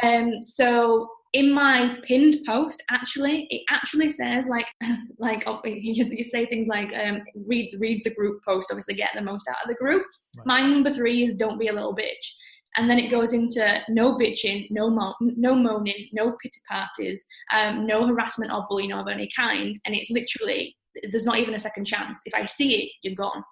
Um, 0.05 0.43
so 0.43 1.09
in 1.33 1.53
my 1.53 1.97
pinned 2.05 2.45
post, 2.45 2.83
actually, 2.91 3.47
it 3.51 3.63
actually 3.71 4.11
says 4.11 4.47
like 4.49 4.67
like 5.19 5.45
oh, 5.47 5.61
you, 5.65 6.05
you 6.05 6.25
say 6.25 6.47
things 6.47 6.69
like 6.69 6.93
um, 6.95 7.23
read 7.47 7.75
read 7.79 8.03
the 8.05 8.15
group 8.15 8.41
post, 8.47 8.69
obviously 8.71 8.95
get 8.95 9.11
the 9.15 9.23
most 9.23 9.49
out 9.49 9.63
of 9.63 9.69
the 9.69 9.75
group. 9.75 10.05
Right. 10.39 10.47
My 10.47 10.63
number 10.63 10.91
three 10.91 11.25
is 11.25 11.35
don't 11.35 11.59
be 11.59 11.69
a 11.69 11.73
little 11.73 11.97
bitch. 11.97 12.35
And 12.77 12.89
then 12.89 12.99
it 12.99 13.11
goes 13.11 13.35
into 13.35 13.81
no 13.91 14.17
bitching, 14.17 14.67
no 14.71 14.89
mo- 14.89 15.13
no 15.21 15.55
moaning, 15.55 16.09
no 16.13 16.35
pity 16.43 16.59
parties, 16.71 17.23
um, 17.55 17.87
no 17.87 18.07
harassment 18.07 18.51
or 18.51 18.65
bullying 18.67 18.95
of 18.95 19.09
any 19.09 19.29
kind. 19.37 19.79
And 19.85 19.95
it's 19.95 20.11
literally 20.11 20.75
there's 21.11 21.25
not 21.25 21.39
even 21.39 21.55
a 21.55 21.61
second 21.61 21.87
chance. 21.87 22.21
If 22.25 22.35
I 22.35 22.47
see 22.47 22.83
it, 22.83 22.93
you're 23.03 23.15
gone. 23.15 23.43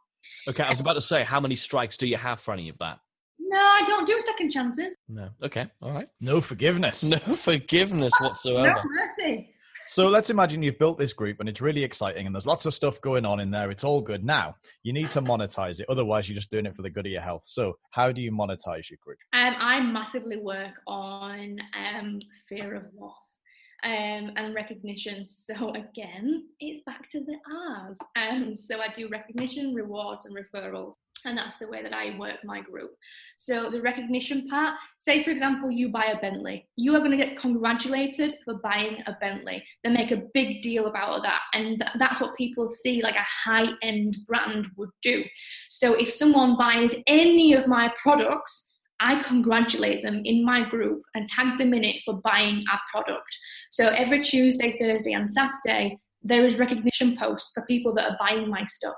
Okay, 0.49 0.63
I 0.63 0.71
was 0.71 0.81
about 0.81 0.95
to 0.95 1.03
say, 1.03 1.25
how 1.25 1.41
many 1.41 1.57
strikes 1.57 1.97
do 1.97 2.07
you 2.07 2.17
have 2.17 2.41
for 2.41 2.53
any 2.53 2.69
of 2.69 2.79
that? 2.79 2.99
No, 3.39 3.59
I 3.59 3.83
don't 3.87 4.07
do 4.07 4.21
second 4.27 4.51
chances. 4.51 4.95
No. 5.09 5.31
Okay. 5.43 5.67
All 5.83 5.91
right. 5.93 6.09
No 6.21 6.41
forgiveness. 6.41 7.03
No 7.03 7.19
forgiveness 7.19 8.13
whatsoever. 8.21 8.69
no 8.69 8.83
mercy. 8.85 9.51
So 9.89 10.07
let's 10.07 10.31
imagine 10.31 10.63
you've 10.63 10.79
built 10.79 10.99
this 11.01 11.13
group 11.13 11.41
and 11.41 11.49
it's 11.49 11.61
really 11.61 11.83
exciting 11.83 12.25
and 12.27 12.33
there's 12.33 12.47
lots 12.47 12.65
of 12.65 12.73
stuff 12.73 13.01
going 13.01 13.27
on 13.27 13.41
in 13.41 13.51
there. 13.51 13.73
It's 13.73 13.83
all 13.83 14.01
good. 14.01 14.25
Now, 14.25 14.55
you 14.85 14.93
need 14.93 15.11
to 15.11 15.21
monetize 15.21 15.81
it. 15.81 15.87
Otherwise, 15.89 16.29
you're 16.29 16.37
just 16.37 16.49
doing 16.53 16.65
it 16.65 16.77
for 16.77 16.83
the 16.83 16.91
good 16.91 17.07
of 17.07 17.13
your 17.13 17.23
health. 17.23 17.43
So, 17.45 17.77
how 17.91 18.13
do 18.13 18.21
you 18.23 18.31
monetize 18.31 18.89
your 18.89 18.99
group? 19.03 19.19
Um, 19.33 19.57
I 19.59 19.81
massively 19.81 20.37
work 20.37 20.81
on 20.87 21.59
um, 21.77 22.21
fear 22.49 22.77
of 22.77 22.85
loss 22.97 23.40
um, 23.85 24.33
and 24.37 24.55
recognition. 24.55 25.27
So 25.29 25.71
again, 25.75 26.47
it's 26.61 26.83
back 26.85 27.09
to 27.11 27.21
the 27.21 27.37
R's. 27.79 27.99
Um, 28.17 28.57
so 28.57 28.81
I 28.81 28.93
do 28.95 29.09
recognition, 29.09 29.75
rewards, 29.75 30.27
and 30.27 30.37
referrals. 30.37 30.95
And 31.25 31.37
that's 31.37 31.59
the 31.59 31.69
way 31.69 31.83
that 31.83 31.93
I 31.93 32.17
work 32.19 32.37
my 32.45 32.61
group. 32.63 32.93
So 33.37 33.71
the 33.71 33.83
recognition 33.83 34.49
part, 34.49 34.77
say 34.99 35.23
for 35.23 35.31
example, 35.31 35.71
you 35.71 35.91
buy 35.91 36.07
a 36.07 36.21
Bentley, 36.21 36.67
you 36.77 36.95
are 36.95 37.01
going 37.01 37.11
to 37.11 37.17
get 37.17 37.39
congratulated 37.39 38.37
for 38.45 38.55
buying 38.63 39.03
a 39.07 39.13
Bentley. 39.21 39.63
They 39.85 39.91
make 39.91 40.13
a 40.13 40.23
big 40.33 40.63
deal 40.63 40.87
about 40.87 41.23
that. 41.23 41.41
And 41.53 41.85
that's 41.99 42.21
what 42.21 42.37
people 42.37 42.69
see 42.69 43.03
like 43.03 43.17
a 43.17 43.27
high 43.51 43.69
end 43.83 44.17
brand 44.27 44.67
would 44.77 44.91
do. 45.03 45.25
So 45.69 45.95
if 45.95 46.13
someone 46.13 46.57
buys 46.57 46.95
any 47.07 47.53
of 47.53 47.67
my 47.67 47.93
products, 48.03 48.70
I 49.01 49.23
congratulate 49.23 50.03
them 50.03 50.23
in 50.25 50.45
my 50.45 50.69
group 50.69 51.03
and 51.15 51.29
tag 51.29 51.59
them 51.59 51.75
in 51.75 51.85
it 51.85 51.97
for 52.05 52.21
buying 52.23 52.63
our 52.71 52.81
product. 52.91 53.37
So 53.71 53.89
every 53.89 54.23
Tuesday, 54.23 54.77
Thursday, 54.79 55.13
and 55.13 55.31
Saturday, 55.31 55.99
there 56.23 56.45
is 56.45 56.59
recognition 56.59 57.17
posts 57.17 57.53
for 57.55 57.65
people 57.67 57.95
that 57.95 58.11
are 58.11 58.17
buying 58.21 58.49
my 58.49 58.65
stuff. 58.67 58.97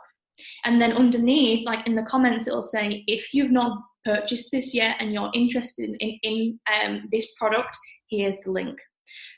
And 0.65 0.81
then 0.81 0.93
underneath, 0.93 1.65
like 1.67 1.87
in 1.87 1.95
the 1.95 2.03
comments, 2.03 2.47
it'll 2.47 2.63
say, 2.63 3.05
if 3.07 3.33
you've 3.33 3.53
not 3.53 3.79
purchased 4.05 4.49
this 4.51 4.75
yet 4.75 4.97
and 4.99 5.13
you're 5.13 5.31
interested 5.35 5.97
in, 6.01 6.19
in 6.23 6.59
um, 6.73 7.09
this 7.13 7.27
product, 7.39 7.77
here's 8.11 8.37
the 8.45 8.51
link. 8.51 8.79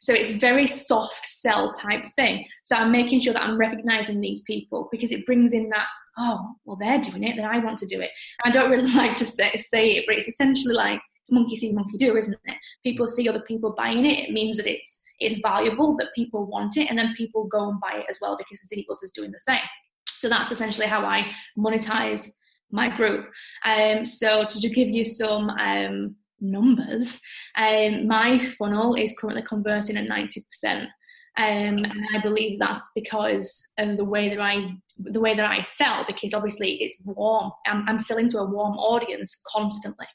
So 0.00 0.14
it's 0.14 0.30
very 0.30 0.66
soft 0.66 1.26
sell 1.26 1.72
type 1.72 2.06
thing. 2.14 2.46
So 2.62 2.76
I'm 2.76 2.92
making 2.92 3.20
sure 3.20 3.32
that 3.32 3.42
I'm 3.42 3.58
recognizing 3.58 4.20
these 4.20 4.40
people 4.42 4.88
because 4.92 5.12
it 5.12 5.26
brings 5.26 5.52
in 5.52 5.68
that, 5.70 5.86
oh, 6.18 6.54
well, 6.64 6.76
they're 6.76 7.00
doing 7.00 7.24
it, 7.24 7.36
then 7.36 7.44
I 7.44 7.58
want 7.58 7.78
to 7.78 7.86
do 7.86 8.00
it. 8.00 8.10
I 8.44 8.50
don't 8.50 8.70
really 8.70 8.92
like 8.94 9.16
to 9.16 9.26
say, 9.26 9.52
say 9.56 9.92
it, 9.92 10.04
but 10.06 10.16
it's 10.16 10.28
essentially 10.28 10.74
like 10.74 11.00
it's 11.22 11.32
monkey 11.32 11.56
see, 11.56 11.72
monkey 11.72 11.96
do, 11.96 12.16
isn't 12.16 12.36
it? 12.44 12.56
People 12.82 13.08
see 13.08 13.28
other 13.28 13.40
people 13.40 13.74
buying 13.76 14.04
it. 14.04 14.28
It 14.28 14.32
means 14.32 14.56
that 14.56 14.66
it's 14.66 15.02
it's 15.20 15.40
valuable, 15.40 15.96
that 15.96 16.08
people 16.14 16.46
want 16.46 16.76
it, 16.76 16.90
and 16.90 16.98
then 16.98 17.14
people 17.16 17.44
go 17.44 17.68
and 17.70 17.80
buy 17.80 17.98
it 17.98 18.06
as 18.10 18.18
well 18.20 18.36
because 18.36 18.60
they 18.60 18.76
see 18.76 18.86
others 18.90 19.12
doing 19.14 19.30
the 19.30 19.40
same. 19.40 19.60
So 20.08 20.28
that's 20.28 20.50
essentially 20.50 20.86
how 20.86 21.04
I 21.04 21.30
monetize 21.56 22.30
my 22.70 22.94
group. 22.94 23.26
Um, 23.64 24.04
so 24.04 24.44
to 24.44 24.68
give 24.68 24.88
you 24.88 25.04
some 25.04 25.50
um, 25.50 26.16
numbers, 26.40 27.20
um, 27.56 28.06
my 28.06 28.38
funnel 28.38 28.94
is 28.94 29.14
currently 29.18 29.42
converting 29.42 29.96
at 29.96 30.08
90%. 30.08 30.86
Um, 31.36 31.78
and 31.78 32.04
I 32.14 32.20
believe 32.22 32.60
that's 32.60 32.80
because 32.94 33.66
of 33.78 33.96
the 33.96 34.04
way 34.04 34.28
that 34.28 34.40
I 34.40 34.70
the 34.96 35.18
way 35.18 35.34
that 35.34 35.44
I 35.44 35.62
sell 35.62 36.04
because 36.06 36.32
obviously 36.32 36.74
it's 36.74 36.98
warm. 37.04 37.50
I'm, 37.66 37.88
I'm 37.88 37.98
selling 37.98 38.30
to 38.30 38.38
a 38.38 38.44
warm 38.44 38.76
audience 38.76 39.40
constantly. 39.48 40.06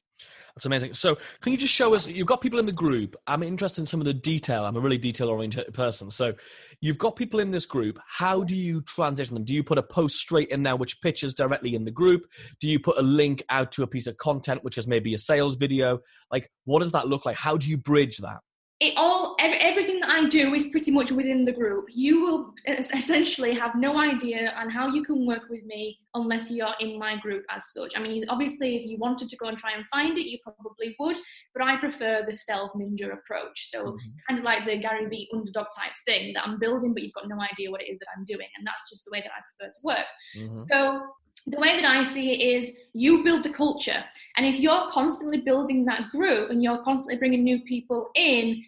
That's 0.55 0.65
amazing. 0.65 0.93
So, 0.93 1.17
can 1.41 1.53
you 1.53 1.57
just 1.57 1.73
show 1.73 1.93
us? 1.93 2.07
You've 2.07 2.27
got 2.27 2.41
people 2.41 2.59
in 2.59 2.65
the 2.65 2.73
group. 2.73 3.15
I'm 3.27 3.43
interested 3.43 3.81
in 3.81 3.85
some 3.85 4.01
of 4.01 4.05
the 4.05 4.13
detail. 4.13 4.65
I'm 4.65 4.75
a 4.75 4.79
really 4.79 4.97
detail 4.97 5.29
oriented 5.29 5.73
person. 5.73 6.11
So, 6.11 6.33
you've 6.81 6.97
got 6.97 7.15
people 7.15 7.39
in 7.39 7.51
this 7.51 7.65
group. 7.65 7.97
How 8.07 8.43
do 8.43 8.55
you 8.55 8.81
transition 8.81 9.35
them? 9.35 9.45
Do 9.45 9.53
you 9.53 9.63
put 9.63 9.77
a 9.77 9.83
post 9.83 10.17
straight 10.17 10.49
in 10.49 10.63
there 10.63 10.75
which 10.75 11.01
pitches 11.01 11.33
directly 11.33 11.75
in 11.75 11.85
the 11.85 11.91
group? 11.91 12.23
Do 12.59 12.69
you 12.69 12.79
put 12.79 12.97
a 12.97 13.01
link 13.01 13.41
out 13.49 13.71
to 13.73 13.83
a 13.83 13.87
piece 13.87 14.07
of 14.07 14.17
content 14.17 14.63
which 14.63 14.77
is 14.77 14.87
maybe 14.87 15.13
a 15.13 15.17
sales 15.17 15.55
video? 15.55 15.99
Like, 16.29 16.51
what 16.65 16.79
does 16.79 16.91
that 16.91 17.07
look 17.07 17.25
like? 17.25 17.37
How 17.37 17.55
do 17.55 17.69
you 17.69 17.77
bridge 17.77 18.17
that? 18.17 18.39
It 18.81 18.93
all 18.95 19.35
everything 19.39 19.99
that 19.99 20.09
I 20.09 20.25
do 20.29 20.53
is 20.53 20.67
pretty 20.67 20.89
much 20.89 21.11
within 21.11 21.43
the 21.43 21.51
group. 21.51 21.87
You 21.89 22.21
will 22.21 22.53
essentially 22.65 23.53
have 23.53 23.75
no 23.75 23.99
idea 23.99 24.53
on 24.57 24.69
how 24.69 24.87
you 24.87 25.03
can 25.03 25.27
work 25.27 25.49
with 25.49 25.65
me 25.65 25.99
unless 26.13 26.49
you're 26.49 26.73
in 26.79 26.97
my 26.97 27.17
group 27.17 27.43
as 27.49 27.73
such. 27.73 27.91
I 27.97 27.99
mean, 27.99 28.23
obviously, 28.29 28.77
if 28.77 28.85
you 28.85 28.97
wanted 28.97 29.27
to 29.29 29.35
go 29.35 29.47
and 29.47 29.57
try 29.57 29.73
and 29.73 29.85
find 29.87 30.17
it, 30.17 30.29
you 30.29 30.37
probably 30.43 30.95
would, 30.97 31.17
but 31.53 31.63
I 31.63 31.75
prefer 31.75 32.23
the 32.25 32.33
stealth 32.33 32.71
ninja 32.77 33.11
approach. 33.11 33.69
So, 33.69 33.83
mm-hmm. 33.83 34.09
kind 34.27 34.39
of 34.39 34.45
like 34.45 34.65
the 34.65 34.77
Gary 34.77 35.07
Vee 35.07 35.29
underdog 35.33 35.67
type 35.75 35.91
thing 36.05 36.31
that 36.33 36.47
I'm 36.47 36.57
building, 36.57 36.93
but 36.93 37.03
you've 37.03 37.13
got 37.13 37.27
no 37.27 37.41
idea 37.41 37.69
what 37.69 37.81
it 37.81 37.91
is 37.91 37.99
that 37.99 38.07
I'm 38.17 38.23
doing, 38.25 38.47
and 38.57 38.65
that's 38.65 38.89
just 38.89 39.03
the 39.03 39.11
way 39.11 39.21
that 39.21 39.31
I 39.31 39.41
prefer 39.57 39.73
to 39.73 39.79
work. 39.83 40.07
Mm-hmm. 40.37 40.63
So, 40.71 41.05
the 41.47 41.59
way 41.59 41.79
that 41.79 41.85
I 41.85 42.03
see 42.03 42.31
it 42.31 42.61
is 42.61 42.73
you 42.93 43.23
build 43.23 43.43
the 43.43 43.49
culture. 43.49 44.03
And 44.37 44.45
if 44.45 44.59
you're 44.59 44.89
constantly 44.91 45.41
building 45.41 45.85
that 45.85 46.09
group 46.11 46.49
and 46.49 46.61
you're 46.61 46.83
constantly 46.83 47.17
bringing 47.17 47.43
new 47.43 47.59
people 47.61 48.09
in, 48.15 48.63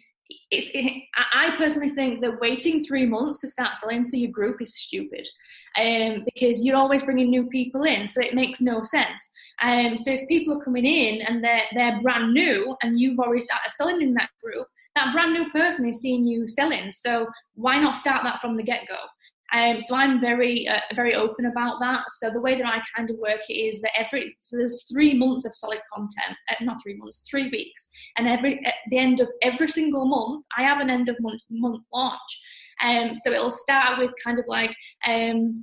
it's, 0.50 0.70
it, 0.74 1.04
I 1.34 1.54
personally 1.56 1.90
think 1.90 2.20
that 2.22 2.40
waiting 2.40 2.84
three 2.84 3.06
months 3.06 3.40
to 3.40 3.50
start 3.50 3.76
selling 3.76 4.04
to 4.06 4.18
your 4.18 4.30
group 4.30 4.62
is 4.62 4.74
stupid 4.74 5.28
um, 5.78 6.24
because 6.34 6.64
you're 6.64 6.76
always 6.76 7.02
bringing 7.02 7.28
new 7.30 7.46
people 7.48 7.84
in, 7.84 8.08
so 8.08 8.22
it 8.22 8.34
makes 8.34 8.60
no 8.60 8.82
sense. 8.82 9.30
Um, 9.62 9.96
so 9.96 10.10
if 10.10 10.26
people 10.28 10.58
are 10.58 10.64
coming 10.64 10.86
in 10.86 11.22
and 11.22 11.44
they're, 11.44 11.64
they're 11.74 12.00
brand 12.00 12.32
new 12.32 12.76
and 12.82 12.98
you've 12.98 13.18
already 13.18 13.42
started 13.42 13.70
selling 13.76 14.00
in 14.00 14.14
that 14.14 14.30
group, 14.42 14.66
that 14.94 15.12
brand 15.12 15.32
new 15.32 15.50
person 15.50 15.88
is 15.88 16.00
seeing 16.00 16.26
you 16.26 16.48
selling. 16.48 16.92
So 16.92 17.26
why 17.54 17.78
not 17.78 17.96
start 17.96 18.22
that 18.24 18.40
from 18.40 18.56
the 18.56 18.62
get 18.62 18.86
go? 18.88 18.96
Um, 19.52 19.76
so 19.76 19.94
I'm 19.94 20.20
very 20.20 20.66
uh, 20.66 20.80
very 20.94 21.14
open 21.14 21.46
about 21.46 21.78
that. 21.80 22.04
So 22.18 22.30
the 22.30 22.40
way 22.40 22.56
that 22.56 22.66
I 22.66 22.80
kind 22.96 23.10
of 23.10 23.16
work 23.18 23.40
it 23.48 23.52
is 23.52 23.80
that 23.82 23.90
every 23.98 24.36
so 24.40 24.56
there's 24.56 24.86
three 24.90 25.14
months 25.14 25.44
of 25.44 25.54
solid 25.54 25.80
content, 25.92 26.36
uh, 26.50 26.54
not 26.62 26.82
three 26.82 26.96
months, 26.96 27.24
three 27.30 27.48
weeks, 27.50 27.88
and 28.16 28.26
every 28.26 28.64
at 28.64 28.74
the 28.90 28.98
end 28.98 29.20
of 29.20 29.28
every 29.42 29.68
single 29.68 30.06
month, 30.06 30.44
I 30.56 30.62
have 30.62 30.80
an 30.80 30.90
end 30.90 31.08
of 31.08 31.16
month 31.20 31.42
month 31.50 31.84
launch. 31.92 32.20
Um, 32.82 33.14
so 33.14 33.30
it'll 33.30 33.50
start 33.50 33.98
with 33.98 34.12
kind 34.24 34.38
of 34.38 34.46
like 34.48 34.74
um, 35.06 35.54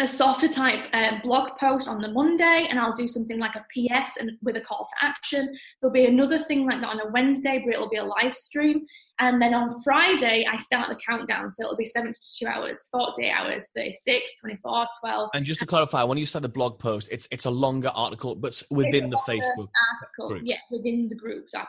a 0.00 0.06
softer 0.06 0.48
type 0.48 0.86
uh, 0.92 1.20
blog 1.22 1.56
post 1.58 1.88
on 1.88 2.00
the 2.00 2.08
Monday, 2.08 2.66
and 2.70 2.78
I'll 2.78 2.94
do 2.94 3.08
something 3.08 3.38
like 3.38 3.56
a 3.56 3.64
PS 3.72 4.16
and 4.18 4.32
with 4.42 4.56
a 4.56 4.60
call 4.60 4.86
to 4.86 5.06
action. 5.06 5.52
There'll 5.80 5.92
be 5.92 6.06
another 6.06 6.38
thing 6.38 6.66
like 6.66 6.80
that 6.80 6.88
on 6.88 7.00
a 7.00 7.10
Wednesday, 7.10 7.62
but 7.64 7.74
it'll 7.74 7.88
be 7.88 7.96
a 7.96 8.04
live 8.04 8.34
stream. 8.34 8.86
And 9.20 9.42
then 9.42 9.52
on 9.52 9.82
Friday, 9.82 10.46
I 10.48 10.56
start 10.56 10.88
the 10.88 10.94
countdown. 10.94 11.50
So 11.50 11.64
it'll 11.64 11.76
be 11.76 11.84
72 11.84 12.46
hours, 12.46 12.86
48 12.92 13.30
hours, 13.32 13.68
36, 13.74 14.38
24, 14.40 14.86
12. 15.00 15.30
And 15.34 15.44
just 15.44 15.58
to 15.60 15.66
clarify, 15.66 16.04
when 16.04 16.18
you 16.18 16.26
say 16.26 16.38
the 16.38 16.48
blog 16.48 16.78
post, 16.78 17.08
it's 17.10 17.26
it's 17.32 17.46
a 17.46 17.50
longer 17.50 17.90
article, 17.92 18.36
but 18.36 18.62
within 18.70 19.10
the 19.10 19.16
Facebook 19.18 19.68
article. 19.92 20.28
Group. 20.28 20.42
Yeah, 20.44 20.58
within 20.70 21.08
the 21.08 21.16
groups. 21.16 21.52
So 21.52 21.62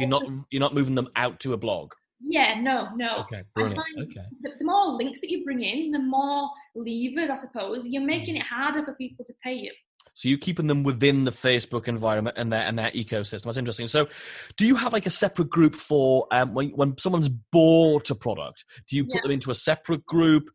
you're 0.00 0.08
not 0.08 0.24
you're 0.50 0.60
not 0.60 0.74
moving 0.74 0.96
them 0.96 1.08
out 1.14 1.38
to 1.40 1.52
a 1.52 1.56
blog. 1.56 1.92
Yeah, 2.20 2.60
no, 2.60 2.88
no. 2.96 3.18
Okay, 3.20 3.42
brilliant. 3.54 3.80
Okay. 3.98 4.26
The, 4.42 4.50
the 4.58 4.64
more 4.64 4.86
links 4.86 5.20
that 5.20 5.30
you 5.30 5.44
bring 5.44 5.62
in, 5.62 5.90
the 5.92 5.98
more 5.98 6.48
levers, 6.74 7.30
I 7.30 7.36
suppose, 7.36 7.82
you're 7.84 8.02
making 8.02 8.36
it 8.36 8.42
harder 8.42 8.84
for 8.84 8.94
people 8.94 9.24
to 9.26 9.34
pay 9.42 9.54
you. 9.54 9.72
So 10.14 10.30
you're 10.30 10.38
keeping 10.38 10.66
them 10.66 10.82
within 10.82 11.24
the 11.24 11.30
Facebook 11.30 11.88
environment 11.88 12.38
and 12.38 12.50
their 12.50 12.62
and 12.62 12.78
their 12.78 12.90
ecosystem. 12.92 13.42
That's 13.42 13.58
interesting. 13.58 13.86
So, 13.86 14.08
do 14.56 14.64
you 14.64 14.74
have 14.74 14.94
like 14.94 15.04
a 15.04 15.10
separate 15.10 15.50
group 15.50 15.74
for 15.74 16.26
um, 16.30 16.54
when 16.54 16.70
when 16.70 16.96
someone's 16.96 17.28
bought 17.28 18.08
a 18.08 18.14
product? 18.14 18.64
Do 18.88 18.96
you 18.96 19.04
put 19.04 19.16
yeah. 19.16 19.20
them 19.24 19.30
into 19.32 19.50
a 19.50 19.54
separate 19.54 20.06
group? 20.06 20.48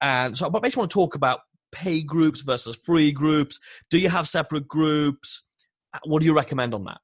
And 0.00 0.38
so, 0.38 0.48
but 0.48 0.58
I 0.58 0.62
basically 0.62 0.82
want 0.82 0.90
to 0.92 0.94
talk 0.94 1.16
about 1.16 1.40
pay 1.72 2.00
groups 2.00 2.42
versus 2.42 2.78
free 2.84 3.10
groups. 3.10 3.58
Do 3.90 3.98
you 3.98 4.08
have 4.08 4.28
separate 4.28 4.68
groups? 4.68 5.42
What 6.04 6.20
do 6.20 6.26
you 6.26 6.34
recommend 6.34 6.72
on 6.72 6.84
that? 6.84 6.98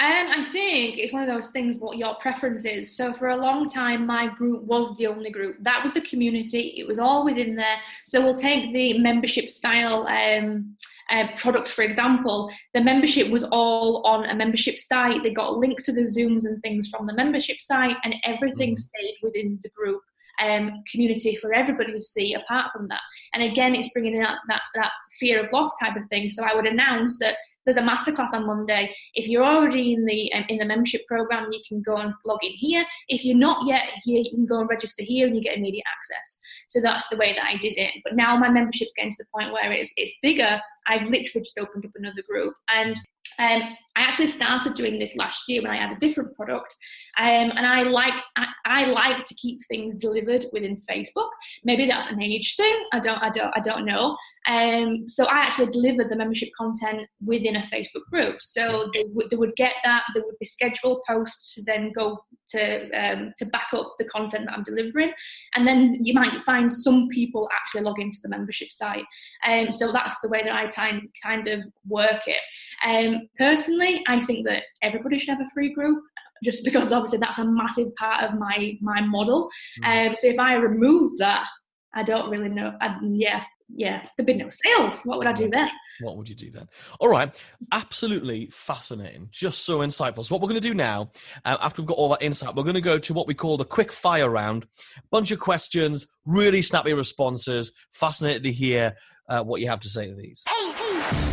Um, 0.00 0.28
I 0.30 0.46
think 0.50 0.96
it's 0.96 1.12
one 1.12 1.22
of 1.22 1.28
those 1.28 1.50
things 1.50 1.76
what 1.76 1.98
your 1.98 2.14
preference 2.14 2.64
is. 2.64 2.96
So 2.96 3.12
for 3.12 3.28
a 3.28 3.36
long 3.36 3.68
time, 3.68 4.06
my 4.06 4.28
group 4.28 4.62
was 4.62 4.96
the 4.96 5.06
only 5.06 5.28
group. 5.30 5.56
That 5.60 5.82
was 5.84 5.92
the 5.92 6.00
community. 6.00 6.72
It 6.78 6.88
was 6.88 6.98
all 6.98 7.22
within 7.22 7.54
there. 7.54 7.76
So 8.06 8.22
we'll 8.22 8.34
take 8.34 8.72
the 8.72 8.98
membership 8.98 9.50
style 9.50 10.06
um, 10.08 10.74
uh, 11.10 11.26
product, 11.36 11.68
for 11.68 11.82
example. 11.82 12.50
The 12.72 12.80
membership 12.80 13.28
was 13.28 13.44
all 13.44 14.02
on 14.06 14.24
a 14.24 14.34
membership 14.34 14.78
site. 14.78 15.22
They 15.22 15.34
got 15.34 15.58
links 15.58 15.84
to 15.84 15.92
the 15.92 16.02
Zooms 16.02 16.46
and 16.46 16.62
things 16.62 16.88
from 16.88 17.06
the 17.06 17.12
membership 17.12 17.60
site, 17.60 17.96
and 18.02 18.14
everything 18.24 18.76
mm. 18.76 18.78
stayed 18.78 19.18
within 19.22 19.58
the 19.62 19.68
group. 19.68 20.00
Um, 20.40 20.82
community 20.90 21.36
for 21.36 21.52
everybody 21.52 21.92
to 21.92 22.00
see 22.00 22.32
apart 22.32 22.72
from 22.72 22.88
that. 22.88 23.02
And 23.34 23.42
again, 23.42 23.74
it's 23.74 23.92
bringing 23.92 24.14
in 24.14 24.22
that, 24.22 24.38
that, 24.48 24.62
that 24.74 24.90
fear 25.18 25.44
of 25.44 25.52
loss 25.52 25.72
type 25.78 25.96
of 25.96 26.06
thing. 26.06 26.30
So 26.30 26.44
I 26.44 26.54
would 26.54 26.66
announce 26.66 27.18
that 27.18 27.36
there's 27.64 27.76
a 27.76 27.82
masterclass 27.82 28.32
on 28.32 28.46
Monday. 28.46 28.94
If 29.14 29.28
you're 29.28 29.44
already 29.44 29.92
in 29.92 30.04
the 30.04 30.32
um, 30.32 30.44
in 30.48 30.58
the 30.58 30.64
membership 30.64 31.06
program, 31.06 31.52
you 31.52 31.60
can 31.68 31.82
go 31.82 31.96
and 31.96 32.14
log 32.24 32.38
in 32.42 32.52
here. 32.52 32.84
If 33.08 33.24
you're 33.24 33.36
not 33.36 33.66
yet 33.66 33.82
here, 34.04 34.22
you 34.24 34.30
can 34.30 34.46
go 34.46 34.60
and 34.60 34.68
register 34.68 35.02
here, 35.02 35.26
and 35.26 35.36
you 35.36 35.42
get 35.42 35.58
immediate 35.58 35.84
access. 35.86 36.38
So 36.68 36.80
that's 36.80 37.08
the 37.08 37.16
way 37.16 37.34
that 37.34 37.44
I 37.44 37.56
did 37.58 37.76
it. 37.76 37.92
But 38.02 38.16
now 38.16 38.36
my 38.36 38.48
membership's 38.48 38.94
getting 38.96 39.10
to 39.10 39.16
the 39.18 39.26
point 39.34 39.52
where 39.52 39.70
it's 39.72 39.92
it's 39.96 40.12
bigger. 40.22 40.60
I've 40.86 41.02
literally 41.02 41.44
just 41.44 41.58
opened 41.58 41.84
up 41.84 41.92
another 41.94 42.22
group, 42.28 42.54
and 42.68 42.96
um, 43.38 43.62
I 44.00 44.04
actually 44.04 44.28
started 44.28 44.72
doing 44.74 44.98
this 44.98 45.14
last 45.14 45.42
year 45.46 45.60
when 45.60 45.70
I 45.70 45.76
had 45.76 45.92
a 45.92 45.98
different 45.98 46.34
product, 46.34 46.74
um, 47.18 47.52
and 47.54 47.66
I 47.66 47.82
like 47.82 48.14
I, 48.36 48.46
I, 48.64 48.84
like 48.86 49.26
to 49.26 49.34
keep 49.34 49.60
things 49.68 49.94
delivered 49.96 50.46
within 50.54 50.80
Facebook. 50.90 51.28
Maybe 51.64 51.86
that's 51.86 52.10
an 52.10 52.22
age 52.22 52.56
thing. 52.56 52.74
I 52.94 52.98
don't 52.98 53.22
I 53.22 53.28
don't 53.28 53.52
I 53.54 53.60
don't 53.60 53.84
know. 53.84 54.16
Um, 54.48 55.06
so 55.06 55.26
I 55.26 55.38
actually 55.40 55.66
delivered 55.66 56.10
the 56.10 56.16
membership 56.16 56.48
content 56.56 57.02
within 57.24 57.56
a 57.56 57.62
Facebook 57.62 58.04
group. 58.10 58.40
So 58.40 58.90
they, 58.94 59.02
w- 59.02 59.28
they 59.28 59.36
would 59.36 59.54
get 59.56 59.74
that. 59.84 60.04
There 60.14 60.24
would 60.24 60.38
be 60.40 60.46
scheduled 60.46 61.02
posts 61.06 61.54
to 61.54 61.62
then 61.64 61.92
go 61.94 62.24
to 62.50 62.90
um, 62.92 63.34
to 63.38 63.44
back 63.46 63.68
up 63.74 63.94
the 63.98 64.06
content 64.06 64.46
that 64.46 64.54
I'm 64.54 64.64
delivering, 64.64 65.12
and 65.56 65.66
then 65.66 65.98
you 66.00 66.14
might 66.14 66.42
find 66.44 66.72
some 66.72 67.08
people 67.08 67.48
actually 67.52 67.82
log 67.82 68.00
into 68.00 68.18
the 68.22 68.30
membership 68.30 68.70
site. 68.70 69.04
Um, 69.46 69.70
so 69.70 69.92
that's 69.92 70.20
the 70.20 70.28
way 70.28 70.42
that 70.42 70.54
I 70.54 70.66
time, 70.66 71.10
kind 71.22 71.46
of 71.46 71.60
work 71.86 72.22
it. 72.26 72.40
Um, 72.84 73.28
personally, 73.38 73.89
I 74.06 74.20
think 74.22 74.46
that 74.46 74.64
everybody 74.82 75.18
should 75.18 75.30
have 75.30 75.40
a 75.40 75.50
free 75.54 75.72
group 75.72 76.02
just 76.42 76.64
because 76.64 76.90
obviously 76.92 77.18
that's 77.18 77.38
a 77.38 77.44
massive 77.44 77.94
part 77.96 78.24
of 78.24 78.38
my 78.38 78.76
my 78.80 79.00
model. 79.00 79.48
Mm. 79.84 80.08
Um, 80.08 80.16
so 80.16 80.28
if 80.28 80.38
I 80.38 80.54
remove 80.54 81.18
that, 81.18 81.46
I 81.94 82.02
don't 82.02 82.30
really 82.30 82.48
know. 82.48 82.74
I, 82.80 82.98
yeah, 83.02 83.44
yeah, 83.68 84.02
there'd 84.16 84.26
be 84.26 84.34
no 84.34 84.50
sales. 84.50 85.02
What 85.04 85.18
would 85.18 85.26
I 85.26 85.32
do 85.32 85.48
then? 85.50 85.68
What 86.00 86.16
would 86.16 86.28
you 86.28 86.34
do 86.34 86.50
then? 86.50 86.66
All 86.98 87.08
right, 87.08 87.38
absolutely 87.72 88.48
fascinating, 88.50 89.28
just 89.30 89.64
so 89.64 89.80
insightful. 89.80 90.24
So 90.24 90.34
what 90.34 90.40
we're 90.40 90.48
going 90.48 90.60
to 90.60 90.68
do 90.68 90.74
now, 90.74 91.10
uh, 91.44 91.58
after 91.60 91.82
we've 91.82 91.88
got 91.88 91.98
all 91.98 92.08
that 92.10 92.22
insight, 92.22 92.54
we're 92.54 92.62
going 92.62 92.74
to 92.74 92.80
go 92.80 92.98
to 92.98 93.14
what 93.14 93.26
we 93.26 93.34
call 93.34 93.58
the 93.58 93.64
quick 93.66 93.92
fire 93.92 94.30
round. 94.30 94.66
Bunch 95.10 95.30
of 95.30 95.38
questions, 95.38 96.06
really 96.24 96.62
snappy 96.62 96.94
responses. 96.94 97.72
Fascinated 97.92 98.44
to 98.44 98.52
hear 98.52 98.96
uh, 99.28 99.42
what 99.42 99.60
you 99.60 99.68
have 99.68 99.80
to 99.80 99.88
say 99.88 100.08
to 100.08 100.14
these. 100.14 100.42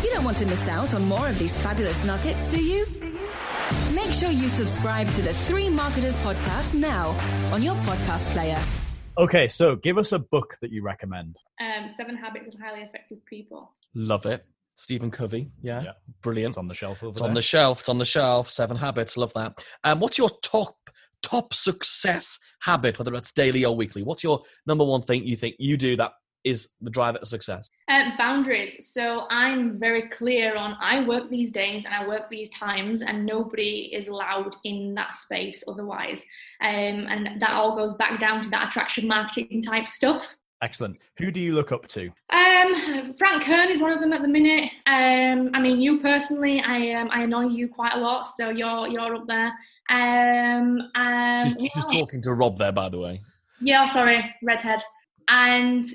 You 0.02 0.10
don't 0.10 0.24
want 0.24 0.36
to 0.38 0.46
miss 0.46 0.68
out 0.68 0.94
on 0.94 1.04
more 1.06 1.28
of 1.28 1.38
these 1.38 1.58
fabulous 1.58 2.04
nuggets, 2.04 2.48
do 2.48 2.62
you? 2.62 2.86
Make 3.94 4.12
sure 4.12 4.30
you 4.30 4.48
subscribe 4.48 5.08
to 5.12 5.22
the 5.22 5.32
Three 5.34 5.68
Marketers 5.68 6.16
podcast 6.16 6.74
now 6.74 7.08
on 7.52 7.62
your 7.62 7.74
podcast 7.76 8.26
player. 8.32 8.58
Okay, 9.18 9.48
so 9.48 9.76
give 9.76 9.98
us 9.98 10.12
a 10.12 10.18
book 10.18 10.56
that 10.62 10.70
you 10.70 10.82
recommend. 10.82 11.36
Um, 11.60 11.88
Seven 11.88 12.16
Habits 12.16 12.54
of 12.54 12.60
Highly 12.60 12.82
Effective 12.82 13.18
People. 13.26 13.74
Love 13.94 14.26
it. 14.26 14.44
Stephen 14.76 15.10
Covey, 15.10 15.50
yeah, 15.60 15.82
Yeah. 15.82 15.92
brilliant. 16.22 16.52
It's 16.52 16.58
on 16.58 16.68
the 16.68 16.74
shelf 16.74 17.02
over 17.02 17.10
It's 17.10 17.20
there. 17.20 17.28
on 17.28 17.34
the 17.34 17.42
shelf. 17.42 17.80
It's 17.80 17.88
on 17.88 17.98
the 17.98 18.04
shelf. 18.04 18.48
Seven 18.48 18.76
habits. 18.76 19.16
Love 19.16 19.32
that. 19.34 19.64
Um, 19.82 19.98
what's 20.00 20.18
your 20.18 20.30
top 20.42 20.76
top 21.20 21.52
success 21.52 22.38
habit, 22.60 22.96
whether 22.98 23.12
it's 23.16 23.32
daily 23.32 23.64
or 23.64 23.74
weekly? 23.74 24.04
What's 24.04 24.22
your 24.22 24.42
number 24.68 24.84
one 24.84 25.02
thing 25.02 25.26
you 25.26 25.34
think 25.34 25.56
you 25.58 25.76
do 25.76 25.96
that 25.96 26.12
is 26.48 26.68
the 26.80 26.90
driver 26.90 27.18
of 27.18 27.28
success? 27.28 27.68
Um, 27.88 28.12
boundaries. 28.18 28.88
So 28.92 29.26
I'm 29.30 29.78
very 29.78 30.08
clear 30.08 30.56
on 30.56 30.76
I 30.80 31.06
work 31.06 31.30
these 31.30 31.50
days 31.50 31.84
and 31.84 31.94
I 31.94 32.06
work 32.06 32.28
these 32.30 32.50
times, 32.50 33.02
and 33.02 33.24
nobody 33.26 33.90
is 33.94 34.08
allowed 34.08 34.56
in 34.64 34.94
that 34.94 35.14
space 35.14 35.62
otherwise. 35.68 36.24
Um, 36.60 37.06
and 37.08 37.40
that 37.40 37.50
all 37.50 37.76
goes 37.76 37.94
back 37.96 38.20
down 38.20 38.42
to 38.42 38.50
that 38.50 38.68
attraction 38.68 39.06
marketing 39.06 39.62
type 39.62 39.88
stuff. 39.88 40.28
Excellent. 40.60 40.98
Who 41.18 41.30
do 41.30 41.38
you 41.38 41.52
look 41.54 41.70
up 41.70 41.86
to? 41.88 42.10
Um, 42.30 43.14
Frank 43.16 43.44
Kern 43.44 43.70
is 43.70 43.78
one 43.80 43.92
of 43.92 44.00
them 44.00 44.12
at 44.12 44.22
the 44.22 44.28
minute. 44.28 44.70
Um, 44.86 45.50
I 45.54 45.60
mean, 45.60 45.80
you 45.80 46.00
personally, 46.00 46.60
I 46.60 46.92
um, 46.94 47.08
I 47.12 47.22
annoy 47.22 47.46
you 47.46 47.68
quite 47.68 47.94
a 47.94 47.98
lot, 47.98 48.26
so 48.36 48.50
you're 48.50 48.88
you're 48.88 49.14
up 49.14 49.26
there. 49.28 49.52
Um, 49.90 50.90
um, 50.96 51.44
she's 51.48 51.70
what- 51.74 51.92
talking 51.92 52.20
to 52.22 52.32
Rob 52.34 52.58
there, 52.58 52.72
by 52.72 52.88
the 52.88 52.98
way. 52.98 53.22
yeah, 53.60 53.86
sorry, 53.86 54.34
redhead, 54.42 54.82
and 55.28 55.86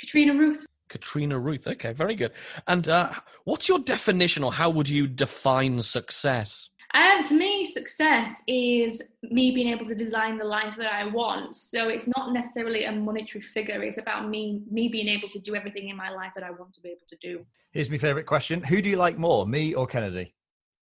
Katrina 0.00 0.34
Ruth. 0.34 0.64
Katrina 0.88 1.38
Ruth. 1.38 1.66
Okay, 1.66 1.92
very 1.92 2.14
good. 2.14 2.32
And 2.66 2.88
uh, 2.88 3.12
what's 3.44 3.68
your 3.68 3.78
definition, 3.80 4.42
or 4.42 4.52
how 4.52 4.70
would 4.70 4.88
you 4.88 5.06
define 5.06 5.80
success? 5.82 6.70
Um, 6.94 7.22
to 7.24 7.34
me, 7.34 7.66
success 7.66 8.36
is 8.46 9.02
me 9.22 9.50
being 9.50 9.68
able 9.68 9.84
to 9.86 9.94
design 9.94 10.38
the 10.38 10.44
life 10.44 10.74
that 10.78 10.90
I 10.90 11.04
want. 11.06 11.54
So 11.54 11.88
it's 11.88 12.08
not 12.16 12.32
necessarily 12.32 12.84
a 12.84 12.92
monetary 12.92 13.42
figure. 13.42 13.82
It's 13.82 13.98
about 13.98 14.28
me 14.28 14.62
me 14.70 14.88
being 14.88 15.08
able 15.08 15.28
to 15.28 15.38
do 15.38 15.54
everything 15.54 15.90
in 15.90 15.96
my 15.96 16.10
life 16.10 16.32
that 16.34 16.44
I 16.44 16.50
want 16.50 16.72
to 16.74 16.80
be 16.80 16.88
able 16.88 17.06
to 17.08 17.16
do. 17.20 17.44
Here's 17.72 17.90
my 17.90 17.98
favorite 17.98 18.24
question. 18.24 18.62
Who 18.62 18.80
do 18.80 18.88
you 18.88 18.96
like 18.96 19.18
more, 19.18 19.46
me 19.46 19.74
or 19.74 19.86
Kennedy? 19.86 20.34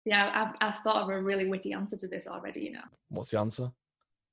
Yeah, 0.05 0.31
I've, 0.33 0.55
I've 0.61 0.77
thought 0.83 1.01
of 1.03 1.09
a 1.09 1.21
really 1.21 1.49
witty 1.49 1.73
answer 1.73 1.97
to 1.97 2.07
this 2.07 2.27
already. 2.27 2.61
You 2.61 2.73
know, 2.73 2.87
What's 3.09 3.31
the 3.31 3.39
answer? 3.39 3.71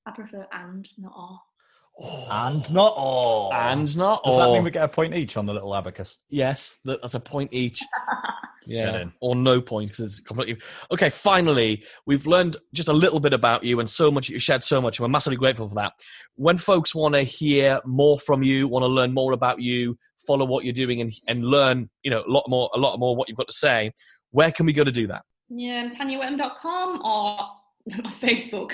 I 0.07 0.11
prefer 0.11 0.47
and 0.53 0.87
not 0.99 1.13
or. 1.17 1.39
And 2.01 2.73
not 2.73 2.93
all. 2.97 3.53
And 3.53 3.97
not 3.97 4.25
Does 4.25 4.37
that 4.37 4.51
mean 4.51 4.65
we 4.65 4.71
get 4.71 4.83
a 4.83 4.89
point 4.89 5.15
each 5.15 5.37
on 5.37 5.47
the 5.47 5.53
little 5.53 5.75
abacus? 5.75 6.19
Yes, 6.29 6.77
that's 6.85 7.15
a 7.15 7.21
point 7.21 7.53
each. 7.53 7.81
Yeah, 8.67 9.05
or 9.21 9.37
no 9.37 9.61
point 9.61 9.91
because 9.91 10.05
it's 10.05 10.21
completely 10.21 10.57
okay. 10.91 11.11
Finally, 11.11 11.85
we've 12.07 12.27
learned 12.27 12.57
just 12.73 12.89
a 12.89 12.93
little 12.93 13.21
bit 13.21 13.33
about 13.33 13.63
you 13.63 13.81
and 13.81 13.89
so 13.89 14.11
much. 14.11 14.29
You 14.29 14.39
shared 14.39 14.65
so 14.65 14.81
much, 14.81 14.99
and 14.99 15.05
we're 15.05 15.11
massively 15.11 15.37
grateful 15.37 15.69
for 15.69 15.75
that. 15.75 15.93
When 16.37 16.57
folks 16.57 16.95
want 16.95 17.15
to 17.15 17.23
hear 17.23 17.81
more 17.85 18.19
from 18.19 18.43
you, 18.43 18.67
want 18.67 18.83
to 18.85 18.87
learn 18.87 19.13
more 19.13 19.33
about 19.33 19.61
you, 19.61 19.99
follow 20.27 20.47
what 20.47 20.65
you're 20.65 20.73
doing, 20.73 21.01
and 21.01 21.13
and 21.29 21.45
learn, 21.45 21.91
you 22.03 22.11
know, 22.11 22.25
a 22.27 22.31
lot 22.31 22.45
more, 22.49 22.71
a 22.75 22.79
lot 22.79 22.99
more 22.99 23.15
what 23.15 23.29
you've 23.29 23.37
got 23.37 23.49
to 23.49 23.55
say. 23.55 23.93
Where 24.31 24.51
can 24.51 24.67
we 24.67 24.73
go 24.73 24.83
to 24.83 24.93
do 24.93 25.07
that? 25.09 25.25
Yeah, 25.51 25.91
TanyaWhittam.com 25.91 27.03
or 27.05 27.39
Facebook. 28.13 28.73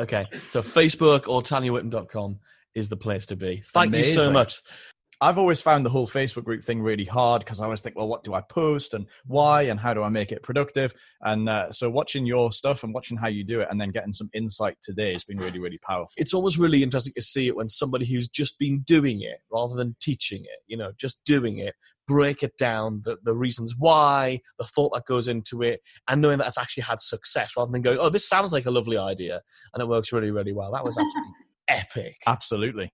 Okay, 0.00 0.24
so 0.48 0.62
Facebook 0.62 1.28
or 1.28 1.42
TanyaWhittam.com 1.42 2.38
is 2.74 2.88
the 2.88 2.96
place 2.96 3.26
to 3.26 3.36
be. 3.36 3.62
Thank 3.66 3.94
you 3.94 4.04
so 4.04 4.30
much. 4.30 4.62
I've 5.22 5.36
always 5.36 5.60
found 5.60 5.84
the 5.84 5.90
whole 5.90 6.08
Facebook 6.08 6.44
group 6.44 6.64
thing 6.64 6.80
really 6.80 7.04
hard 7.04 7.40
because 7.40 7.60
I 7.60 7.64
always 7.64 7.82
think, 7.82 7.94
well, 7.94 8.08
what 8.08 8.24
do 8.24 8.32
I 8.32 8.40
post 8.40 8.94
and 8.94 9.04
why 9.26 9.62
and 9.62 9.78
how 9.78 9.92
do 9.92 10.02
I 10.02 10.08
make 10.08 10.32
it 10.32 10.42
productive? 10.42 10.94
And 11.20 11.46
uh, 11.46 11.70
so 11.70 11.90
watching 11.90 12.24
your 12.24 12.50
stuff 12.52 12.82
and 12.82 12.94
watching 12.94 13.18
how 13.18 13.28
you 13.28 13.44
do 13.44 13.60
it 13.60 13.68
and 13.70 13.78
then 13.78 13.90
getting 13.90 14.14
some 14.14 14.30
insight 14.32 14.78
today 14.82 15.12
has 15.12 15.22
been 15.22 15.36
really, 15.36 15.58
really 15.58 15.76
powerful. 15.86 16.14
it's 16.16 16.32
always 16.32 16.58
really 16.58 16.82
interesting 16.82 17.12
to 17.16 17.20
see 17.20 17.48
it 17.48 17.56
when 17.56 17.68
somebody 17.68 18.06
who's 18.06 18.28
just 18.28 18.58
been 18.58 18.80
doing 18.80 19.20
it 19.20 19.40
rather 19.52 19.74
than 19.74 19.94
teaching 20.00 20.40
it, 20.44 20.60
you 20.66 20.78
know, 20.78 20.92
just 20.96 21.22
doing 21.26 21.58
it, 21.58 21.74
break 22.10 22.42
it 22.42 22.56
down, 22.58 23.00
the, 23.04 23.16
the 23.22 23.34
reasons 23.34 23.76
why, 23.78 24.40
the 24.58 24.64
thought 24.64 24.92
that 24.92 25.06
goes 25.06 25.28
into 25.28 25.62
it, 25.62 25.80
and 26.08 26.20
knowing 26.20 26.38
that 26.38 26.48
it's 26.48 26.58
actually 26.58 26.82
had 26.82 27.00
success 27.00 27.52
rather 27.56 27.70
than 27.70 27.82
going, 27.82 27.98
oh, 28.00 28.08
this 28.08 28.28
sounds 28.28 28.52
like 28.52 28.66
a 28.66 28.70
lovely 28.70 28.98
idea 28.98 29.40
and 29.72 29.80
it 29.80 29.86
works 29.86 30.12
really, 30.12 30.32
really 30.32 30.52
well. 30.52 30.72
That 30.72 30.84
was 30.84 30.98
absolutely 30.98 31.32
epic. 31.68 32.16
Absolutely. 32.26 32.92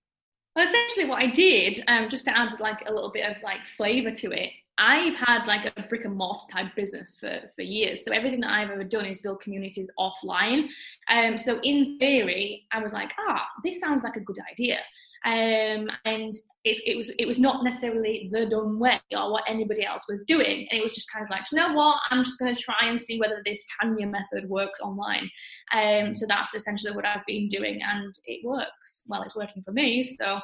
Well, 0.55 0.67
essentially, 0.67 1.09
what 1.09 1.23
I 1.23 1.31
did, 1.31 1.83
um, 1.87 2.09
just 2.09 2.25
to 2.25 2.37
add 2.37 2.59
like 2.59 2.83
a 2.87 2.93
little 2.93 3.11
bit 3.11 3.25
of 3.25 3.41
like 3.41 3.65
flavor 3.75 4.11
to 4.11 4.31
it, 4.31 4.51
I've 4.77 5.15
had 5.15 5.47
like 5.47 5.73
a 5.75 5.81
brick 5.83 6.05
and 6.05 6.15
mortar 6.15 6.45
type 6.51 6.75
business 6.75 7.17
for 7.19 7.39
for 7.55 7.63
years. 7.63 8.05
So 8.05 8.11
everything 8.11 8.41
that 8.41 8.51
I've 8.51 8.69
ever 8.69 8.83
done 8.83 9.05
is 9.05 9.17
build 9.23 9.41
communities 9.41 9.89
offline. 9.97 10.67
Um, 11.09 11.39
so 11.39 11.59
in 11.63 11.97
theory, 11.97 12.67
I 12.71 12.83
was 12.83 12.93
like, 12.93 13.11
ah, 13.27 13.43
this 13.63 13.79
sounds 13.79 14.03
like 14.03 14.15
a 14.15 14.19
good 14.19 14.37
idea. 14.51 14.77
Um, 15.25 15.89
and 16.05 16.33
it, 16.63 16.77
it 16.85 16.97
was 16.97 17.09
it 17.17 17.25
was 17.27 17.39
not 17.39 17.63
necessarily 17.63 18.29
the 18.31 18.45
done 18.45 18.79
way 18.79 18.99
or 19.15 19.31
what 19.31 19.43
anybody 19.47 19.85
else 19.85 20.05
was 20.09 20.23
doing. 20.25 20.67
And 20.69 20.79
it 20.79 20.83
was 20.83 20.93
just 20.93 21.11
kind 21.11 21.23
of 21.23 21.29
like, 21.29 21.43
you 21.51 21.57
know 21.57 21.73
what? 21.73 21.97
I'm 22.09 22.23
just 22.23 22.39
going 22.39 22.55
to 22.55 22.61
try 22.61 22.75
and 22.83 22.99
see 22.99 23.19
whether 23.19 23.41
this 23.45 23.63
Tanya 23.79 24.07
method 24.07 24.49
works 24.49 24.79
online. 24.81 25.29
Um, 25.73 26.15
so 26.15 26.25
that's 26.27 26.53
essentially 26.53 26.95
what 26.95 27.05
I've 27.05 27.25
been 27.25 27.47
doing, 27.47 27.79
and 27.81 28.13
it 28.25 28.45
works. 28.45 29.03
Well, 29.07 29.23
it's 29.23 29.35
working 29.35 29.63
for 29.63 29.71
me. 29.71 30.03
So, 30.03 30.39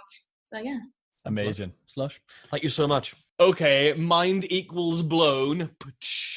so 0.46 0.60
yeah. 0.60 0.80
Amazing. 1.26 1.72
Slush. 1.86 2.20
Thank 2.52 2.64
you 2.64 2.70
so 2.70 2.88
much. 2.88 3.16
Okay, 3.40 3.94
mind 3.94 4.46
equals 4.52 5.02
blown. 5.02 5.72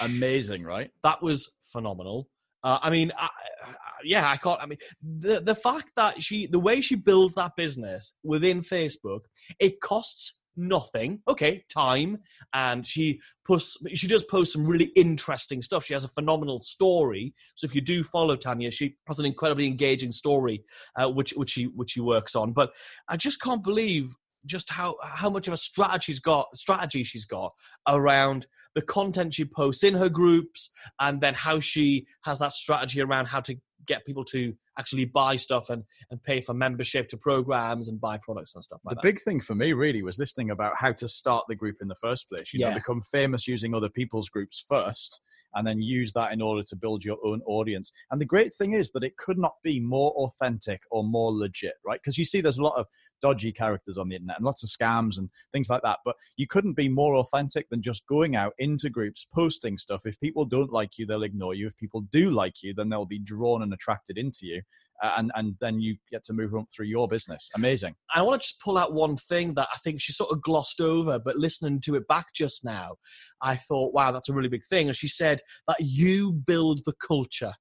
Amazing, 0.01 0.63
right? 0.65 0.91
that 1.03 1.23
was 1.23 1.51
phenomenal. 1.63 2.29
Uh, 2.65 2.79
I 2.83 2.91
mean, 2.91 3.13
I, 3.19 3.29
I, 3.65 3.75
yeah, 4.07 4.31
I 4.31 4.37
can't. 4.37 4.61
I 4.61 4.67
mean, 4.67 4.79
the 5.03 5.41
the 5.41 5.55
fact 5.55 5.91
that 5.97 6.23
she, 6.23 6.47
the 6.47 6.59
way 6.59 6.81
she 6.81 6.95
builds 6.95 7.35
that 7.35 7.53
business 7.57 8.13
within 8.23 8.61
Facebook, 8.61 9.21
it 9.59 9.81
costs 9.81 10.39
nothing. 10.57 11.21
Okay, 11.29 11.65
time, 11.69 12.19
and 12.55 12.87
she 12.87 13.21
posts. 13.47 13.77
She 13.95 14.07
does 14.07 14.25
post 14.25 14.53
some 14.53 14.67
really 14.67 14.93
interesting 14.97 15.63
stuff. 15.63 15.85
She 15.85 15.95
has 15.95 16.05
a 16.05 16.09
phenomenal 16.09 16.61
story. 16.61 17.35
So 17.55 17.65
if 17.67 17.75
you 17.75 17.81
do 17.81 18.03
follow 18.03 18.37
Tanya, 18.37 18.71
she 18.71 18.97
has 19.07 19.19
an 19.19 19.27
incredibly 19.27 19.67
engaging 19.67 20.13
story, 20.13 20.65
uh, 20.97 21.09
which 21.09 21.33
which 21.33 21.51
she 21.51 21.65
which 21.65 21.93
she 21.93 22.01
works 22.01 22.35
on. 22.35 22.53
But 22.53 22.73
I 23.09 23.17
just 23.17 23.41
can't 23.41 23.63
believe 23.63 24.15
just 24.47 24.71
how 24.71 24.97
how 25.03 25.29
much 25.29 25.49
of 25.49 25.55
a 25.55 25.57
strategy 25.57 26.13
she's 26.13 26.21
got 26.21 26.47
strategy 26.57 27.03
she's 27.03 27.25
got 27.25 27.53
around 27.89 28.47
the 28.77 28.83
content 28.83 29.35
she 29.35 29.45
posts 29.45 29.83
in 29.83 29.95
her 29.95 30.09
groups 30.09 30.71
and 31.01 31.21
then 31.21 31.35
how 31.35 31.59
she 31.59 32.07
has 32.23 32.39
that 32.39 32.53
strategy 32.53 33.01
around 33.01 33.27
how 33.27 33.41
to 33.41 33.57
get 33.87 34.05
people 34.05 34.25
to 34.25 34.55
actually 34.79 35.05
buy 35.05 35.37
stuff 35.37 35.71
and, 35.71 35.85
and 36.11 36.23
pay 36.23 36.41
for 36.41 36.55
membership 36.55 37.09
to 37.09 37.17
programs 37.17 37.89
and 37.89 38.01
buy 38.01 38.19
products 38.19 38.55
and 38.55 38.63
stuff 38.63 38.81
like 38.85 38.97
the 38.97 39.01
that. 39.03 39.03
big 39.03 39.23
thing 39.23 39.41
for 39.41 39.55
me 39.55 39.73
really 39.73 40.03
was 40.03 40.17
this 40.17 40.33
thing 40.33 40.51
about 40.51 40.73
how 40.77 40.93
to 40.93 41.09
start 41.09 41.45
the 41.49 41.55
group 41.55 41.77
in 41.81 41.89
the 41.89 41.95
first 41.97 42.29
place. 42.29 42.53
You 42.53 42.61
know, 42.61 42.75
become 42.75 43.03
famous 43.03 43.47
using 43.47 43.75
other 43.75 43.89
people's 43.89 44.29
groups 44.29 44.65
first, 44.69 45.21
and 45.55 45.67
then 45.67 45.81
use 45.81 46.13
that 46.13 46.33
in 46.33 46.43
order 46.43 46.63
to 46.63 46.77
build 46.77 47.05
your 47.05 47.19
own 47.25 47.41
audience. 47.47 47.93
And 48.11 48.21
the 48.21 48.27
great 48.27 48.55
thing 48.55 48.75
is 48.75 48.93
that 48.93 49.03
it 49.03 49.17
could 49.17 49.39
not 49.39 49.55
be 49.63 49.81
more 49.81 50.13
authentic 50.13 50.83
or 50.91 51.03
more 51.03 51.33
legit, 51.33 51.75
right? 51.85 51.99
Because 52.01 52.19
you 52.19 52.25
see, 52.25 52.41
there's 52.41 52.59
a 52.59 52.63
lot 52.63 52.79
of 52.79 52.87
dodgy 53.21 53.53
characters 53.53 53.99
on 53.99 54.09
the 54.09 54.17
internet 54.17 54.37
and 54.37 54.47
lots 54.47 54.63
of 54.63 54.69
scams 54.69 55.19
and 55.19 55.31
things 55.53 55.69
like 55.71 55.83
that. 55.83 55.99
But 56.05 56.17
you 56.37 56.47
couldn't 56.47 56.75
be 56.75 56.89
more 56.89 57.17
authentic 57.17 57.69
than 57.71 57.83
just 57.83 58.07
going 58.07 58.37
out 58.37 58.53
into 58.59 58.91
groups, 58.91 59.27
posting 59.35 59.79
stuff. 59.79 60.03
If 60.05 60.21
people 60.21 60.45
don't 60.45 60.73
like 60.73 60.99
you, 60.99 61.07
they'll 61.07 61.23
ignore 61.23 61.55
you. 61.55 61.67
If 61.67 61.77
people 61.77 62.03
do 62.13 62.31
like 62.31 62.63
you, 62.63 62.75
then 62.75 62.89
they'll 62.89 63.07
be 63.07 63.19
drawn 63.19 63.63
and 63.63 63.73
attracted 63.73 64.19
into 64.19 64.47
you. 64.47 64.63
Uh, 65.03 65.11
and 65.19 65.31
and 65.35 65.55
then 65.61 65.79
you 65.79 65.97
get 66.11 66.25
to 66.25 66.33
move 66.33 66.55
on 66.55 66.67
through 66.75 66.87
your 66.87 67.07
business. 67.07 67.51
Amazing. 67.55 67.95
I 68.15 68.23
want 68.23 68.41
to 68.41 68.49
just 68.49 68.61
pull 68.61 68.79
out 68.79 68.95
one 68.95 69.17
thing 69.17 69.53
that 69.55 69.69
I 69.75 69.79
think 69.79 70.01
she 70.01 70.13
sort 70.13 70.31
of 70.33 70.41
glossed 70.41 70.81
over, 70.81 71.19
but 71.19 71.37
listening 71.37 71.81
to 71.83 71.97
it 71.97 72.09
back 72.09 72.27
just 72.35 72.65
now, 72.65 72.97
I 73.43 73.57
thought, 73.57 73.93
wow, 73.93 74.11
that's 74.11 74.31
a 74.31 74.33
really 74.33 74.49
big 74.49 74.65
thing. 74.65 74.89
And 74.89 74.97
she 74.97 75.09
said 75.09 75.41
that 75.69 75.77
you 75.81 76.33
build 76.33 76.81
the 76.87 76.95
culture. 77.07 77.53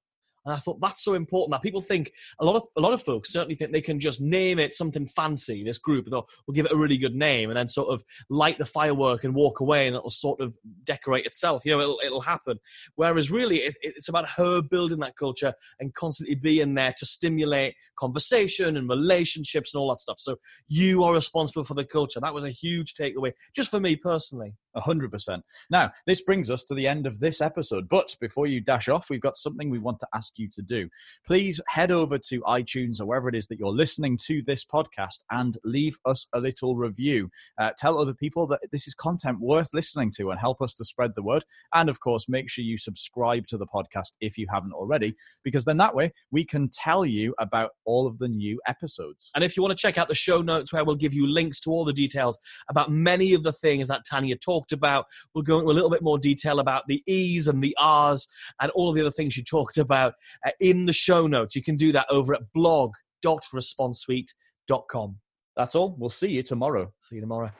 And 0.46 0.54
I 0.54 0.58
thought 0.58 0.80
that's 0.80 1.04
so 1.04 1.14
important 1.14 1.50
that 1.52 1.62
people 1.62 1.80
think 1.80 2.12
a 2.40 2.44
lot 2.44 2.56
of 2.56 2.62
a 2.76 2.80
lot 2.80 2.92
of 2.92 3.02
folks 3.02 3.32
certainly 3.32 3.56
think 3.56 3.72
they 3.72 3.80
can 3.80 3.98
just 3.98 4.20
name 4.20 4.58
it 4.58 4.74
something 4.74 5.06
fancy. 5.06 5.64
This 5.64 5.78
group, 5.78 6.06
they'll 6.08 6.28
we'll 6.46 6.54
give 6.54 6.66
it 6.66 6.72
a 6.72 6.76
really 6.76 6.96
good 6.96 7.14
name, 7.14 7.50
and 7.50 7.56
then 7.56 7.68
sort 7.68 7.92
of 7.92 8.02
light 8.30 8.58
the 8.58 8.64
firework 8.64 9.24
and 9.24 9.34
walk 9.34 9.60
away, 9.60 9.86
and 9.86 9.96
it'll 9.96 10.10
sort 10.10 10.40
of 10.40 10.56
decorate 10.84 11.26
itself. 11.26 11.64
You 11.64 11.72
know, 11.72 11.80
it'll 11.80 12.00
it'll 12.04 12.20
happen. 12.20 12.58
Whereas 12.94 13.30
really, 13.30 13.58
it, 13.58 13.76
it's 13.82 14.08
about 14.08 14.30
her 14.30 14.62
building 14.62 15.00
that 15.00 15.16
culture 15.16 15.52
and 15.80 15.92
constantly 15.94 16.36
being 16.36 16.74
there 16.74 16.94
to 16.98 17.06
stimulate 17.06 17.74
conversation 17.98 18.76
and 18.76 18.88
relationships 18.88 19.74
and 19.74 19.80
all 19.80 19.90
that 19.90 20.00
stuff. 20.00 20.20
So 20.20 20.36
you 20.68 21.02
are 21.04 21.12
responsible 21.12 21.64
for 21.64 21.74
the 21.74 21.84
culture. 21.84 22.20
That 22.20 22.34
was 22.34 22.44
a 22.44 22.50
huge 22.50 22.94
takeaway, 22.94 23.32
just 23.54 23.70
for 23.70 23.80
me 23.80 23.96
personally. 23.96 24.54
100%. 24.76 25.40
Now, 25.70 25.92
this 26.06 26.22
brings 26.22 26.50
us 26.50 26.62
to 26.64 26.74
the 26.74 26.86
end 26.86 27.06
of 27.06 27.20
this 27.20 27.40
episode. 27.40 27.88
But 27.88 28.14
before 28.20 28.46
you 28.46 28.60
dash 28.60 28.88
off, 28.88 29.10
we've 29.10 29.20
got 29.20 29.36
something 29.36 29.70
we 29.70 29.78
want 29.78 30.00
to 30.00 30.08
ask 30.14 30.35
you 30.38 30.48
to 30.52 30.62
do. 30.62 30.88
Please 31.26 31.60
head 31.68 31.90
over 31.90 32.18
to 32.18 32.40
iTunes 32.42 33.00
or 33.00 33.06
wherever 33.06 33.28
it 33.28 33.34
is 33.34 33.48
that 33.48 33.58
you're 33.58 33.68
listening 33.70 34.18
to 34.24 34.42
this 34.42 34.64
podcast 34.64 35.20
and 35.30 35.56
leave 35.64 35.98
us 36.04 36.26
a 36.32 36.40
little 36.40 36.76
review. 36.76 37.30
Uh, 37.58 37.70
tell 37.78 37.98
other 37.98 38.14
people 38.14 38.46
that 38.46 38.60
this 38.72 38.86
is 38.86 38.94
content 38.94 39.40
worth 39.40 39.68
listening 39.72 40.10
to 40.16 40.30
and 40.30 40.40
help 40.40 40.60
us 40.60 40.74
to 40.74 40.84
spread 40.84 41.12
the 41.14 41.22
word. 41.22 41.44
And 41.74 41.88
of 41.88 42.00
course, 42.00 42.28
make 42.28 42.50
sure 42.50 42.64
you 42.64 42.78
subscribe 42.78 43.46
to 43.48 43.58
the 43.58 43.66
podcast 43.66 44.12
if 44.20 44.38
you 44.38 44.46
haven't 44.52 44.72
already, 44.72 45.14
because 45.42 45.64
then 45.64 45.76
that 45.78 45.94
way 45.94 46.12
we 46.30 46.44
can 46.44 46.68
tell 46.68 47.04
you 47.04 47.34
about 47.38 47.70
all 47.84 48.06
of 48.06 48.18
the 48.18 48.28
new 48.28 48.60
episodes. 48.66 49.30
And 49.34 49.44
if 49.44 49.56
you 49.56 49.62
want 49.62 49.76
to 49.76 49.80
check 49.80 49.98
out 49.98 50.08
the 50.08 50.14
show 50.14 50.42
notes 50.42 50.72
where 50.72 50.84
we'll 50.84 50.96
give 50.96 51.14
you 51.14 51.26
links 51.26 51.60
to 51.60 51.70
all 51.70 51.84
the 51.84 51.92
details 51.92 52.38
about 52.68 52.90
many 52.90 53.34
of 53.34 53.42
the 53.42 53.52
things 53.52 53.88
that 53.88 54.02
Tanya 54.08 54.36
talked 54.36 54.72
about, 54.72 55.06
we'll 55.34 55.42
go 55.42 55.58
into 55.58 55.70
a 55.70 55.72
little 55.72 55.90
bit 55.90 56.02
more 56.02 56.18
detail 56.18 56.60
about 56.60 56.84
the 56.86 57.02
E's 57.06 57.48
and 57.48 57.62
the 57.62 57.76
R's 57.78 58.26
and 58.60 58.70
all 58.72 58.92
the 58.92 59.00
other 59.00 59.10
things 59.10 59.36
you 59.36 59.42
talked 59.42 59.78
about 59.78 60.14
uh, 60.44 60.50
in 60.60 60.84
the 60.86 60.92
show 60.92 61.26
notes. 61.26 61.56
You 61.56 61.62
can 61.62 61.76
do 61.76 61.92
that 61.92 62.06
over 62.10 62.34
at 62.34 62.52
blog.responsesuite.com. 62.52 65.16
That's 65.56 65.74
all. 65.74 65.96
We'll 65.98 66.10
see 66.10 66.30
you 66.30 66.42
tomorrow. 66.42 66.92
See 67.00 67.14
you 67.16 67.22
tomorrow. 67.22 67.50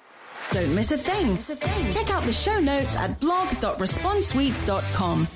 Don't 0.52 0.74
miss 0.74 0.92
a 0.92 0.98
thing. 0.98 1.38
Check 1.90 2.10
out 2.10 2.22
the 2.24 2.32
show 2.32 2.60
notes 2.60 2.94
at 2.96 3.18
blog.responsesuite.com. 3.20 5.28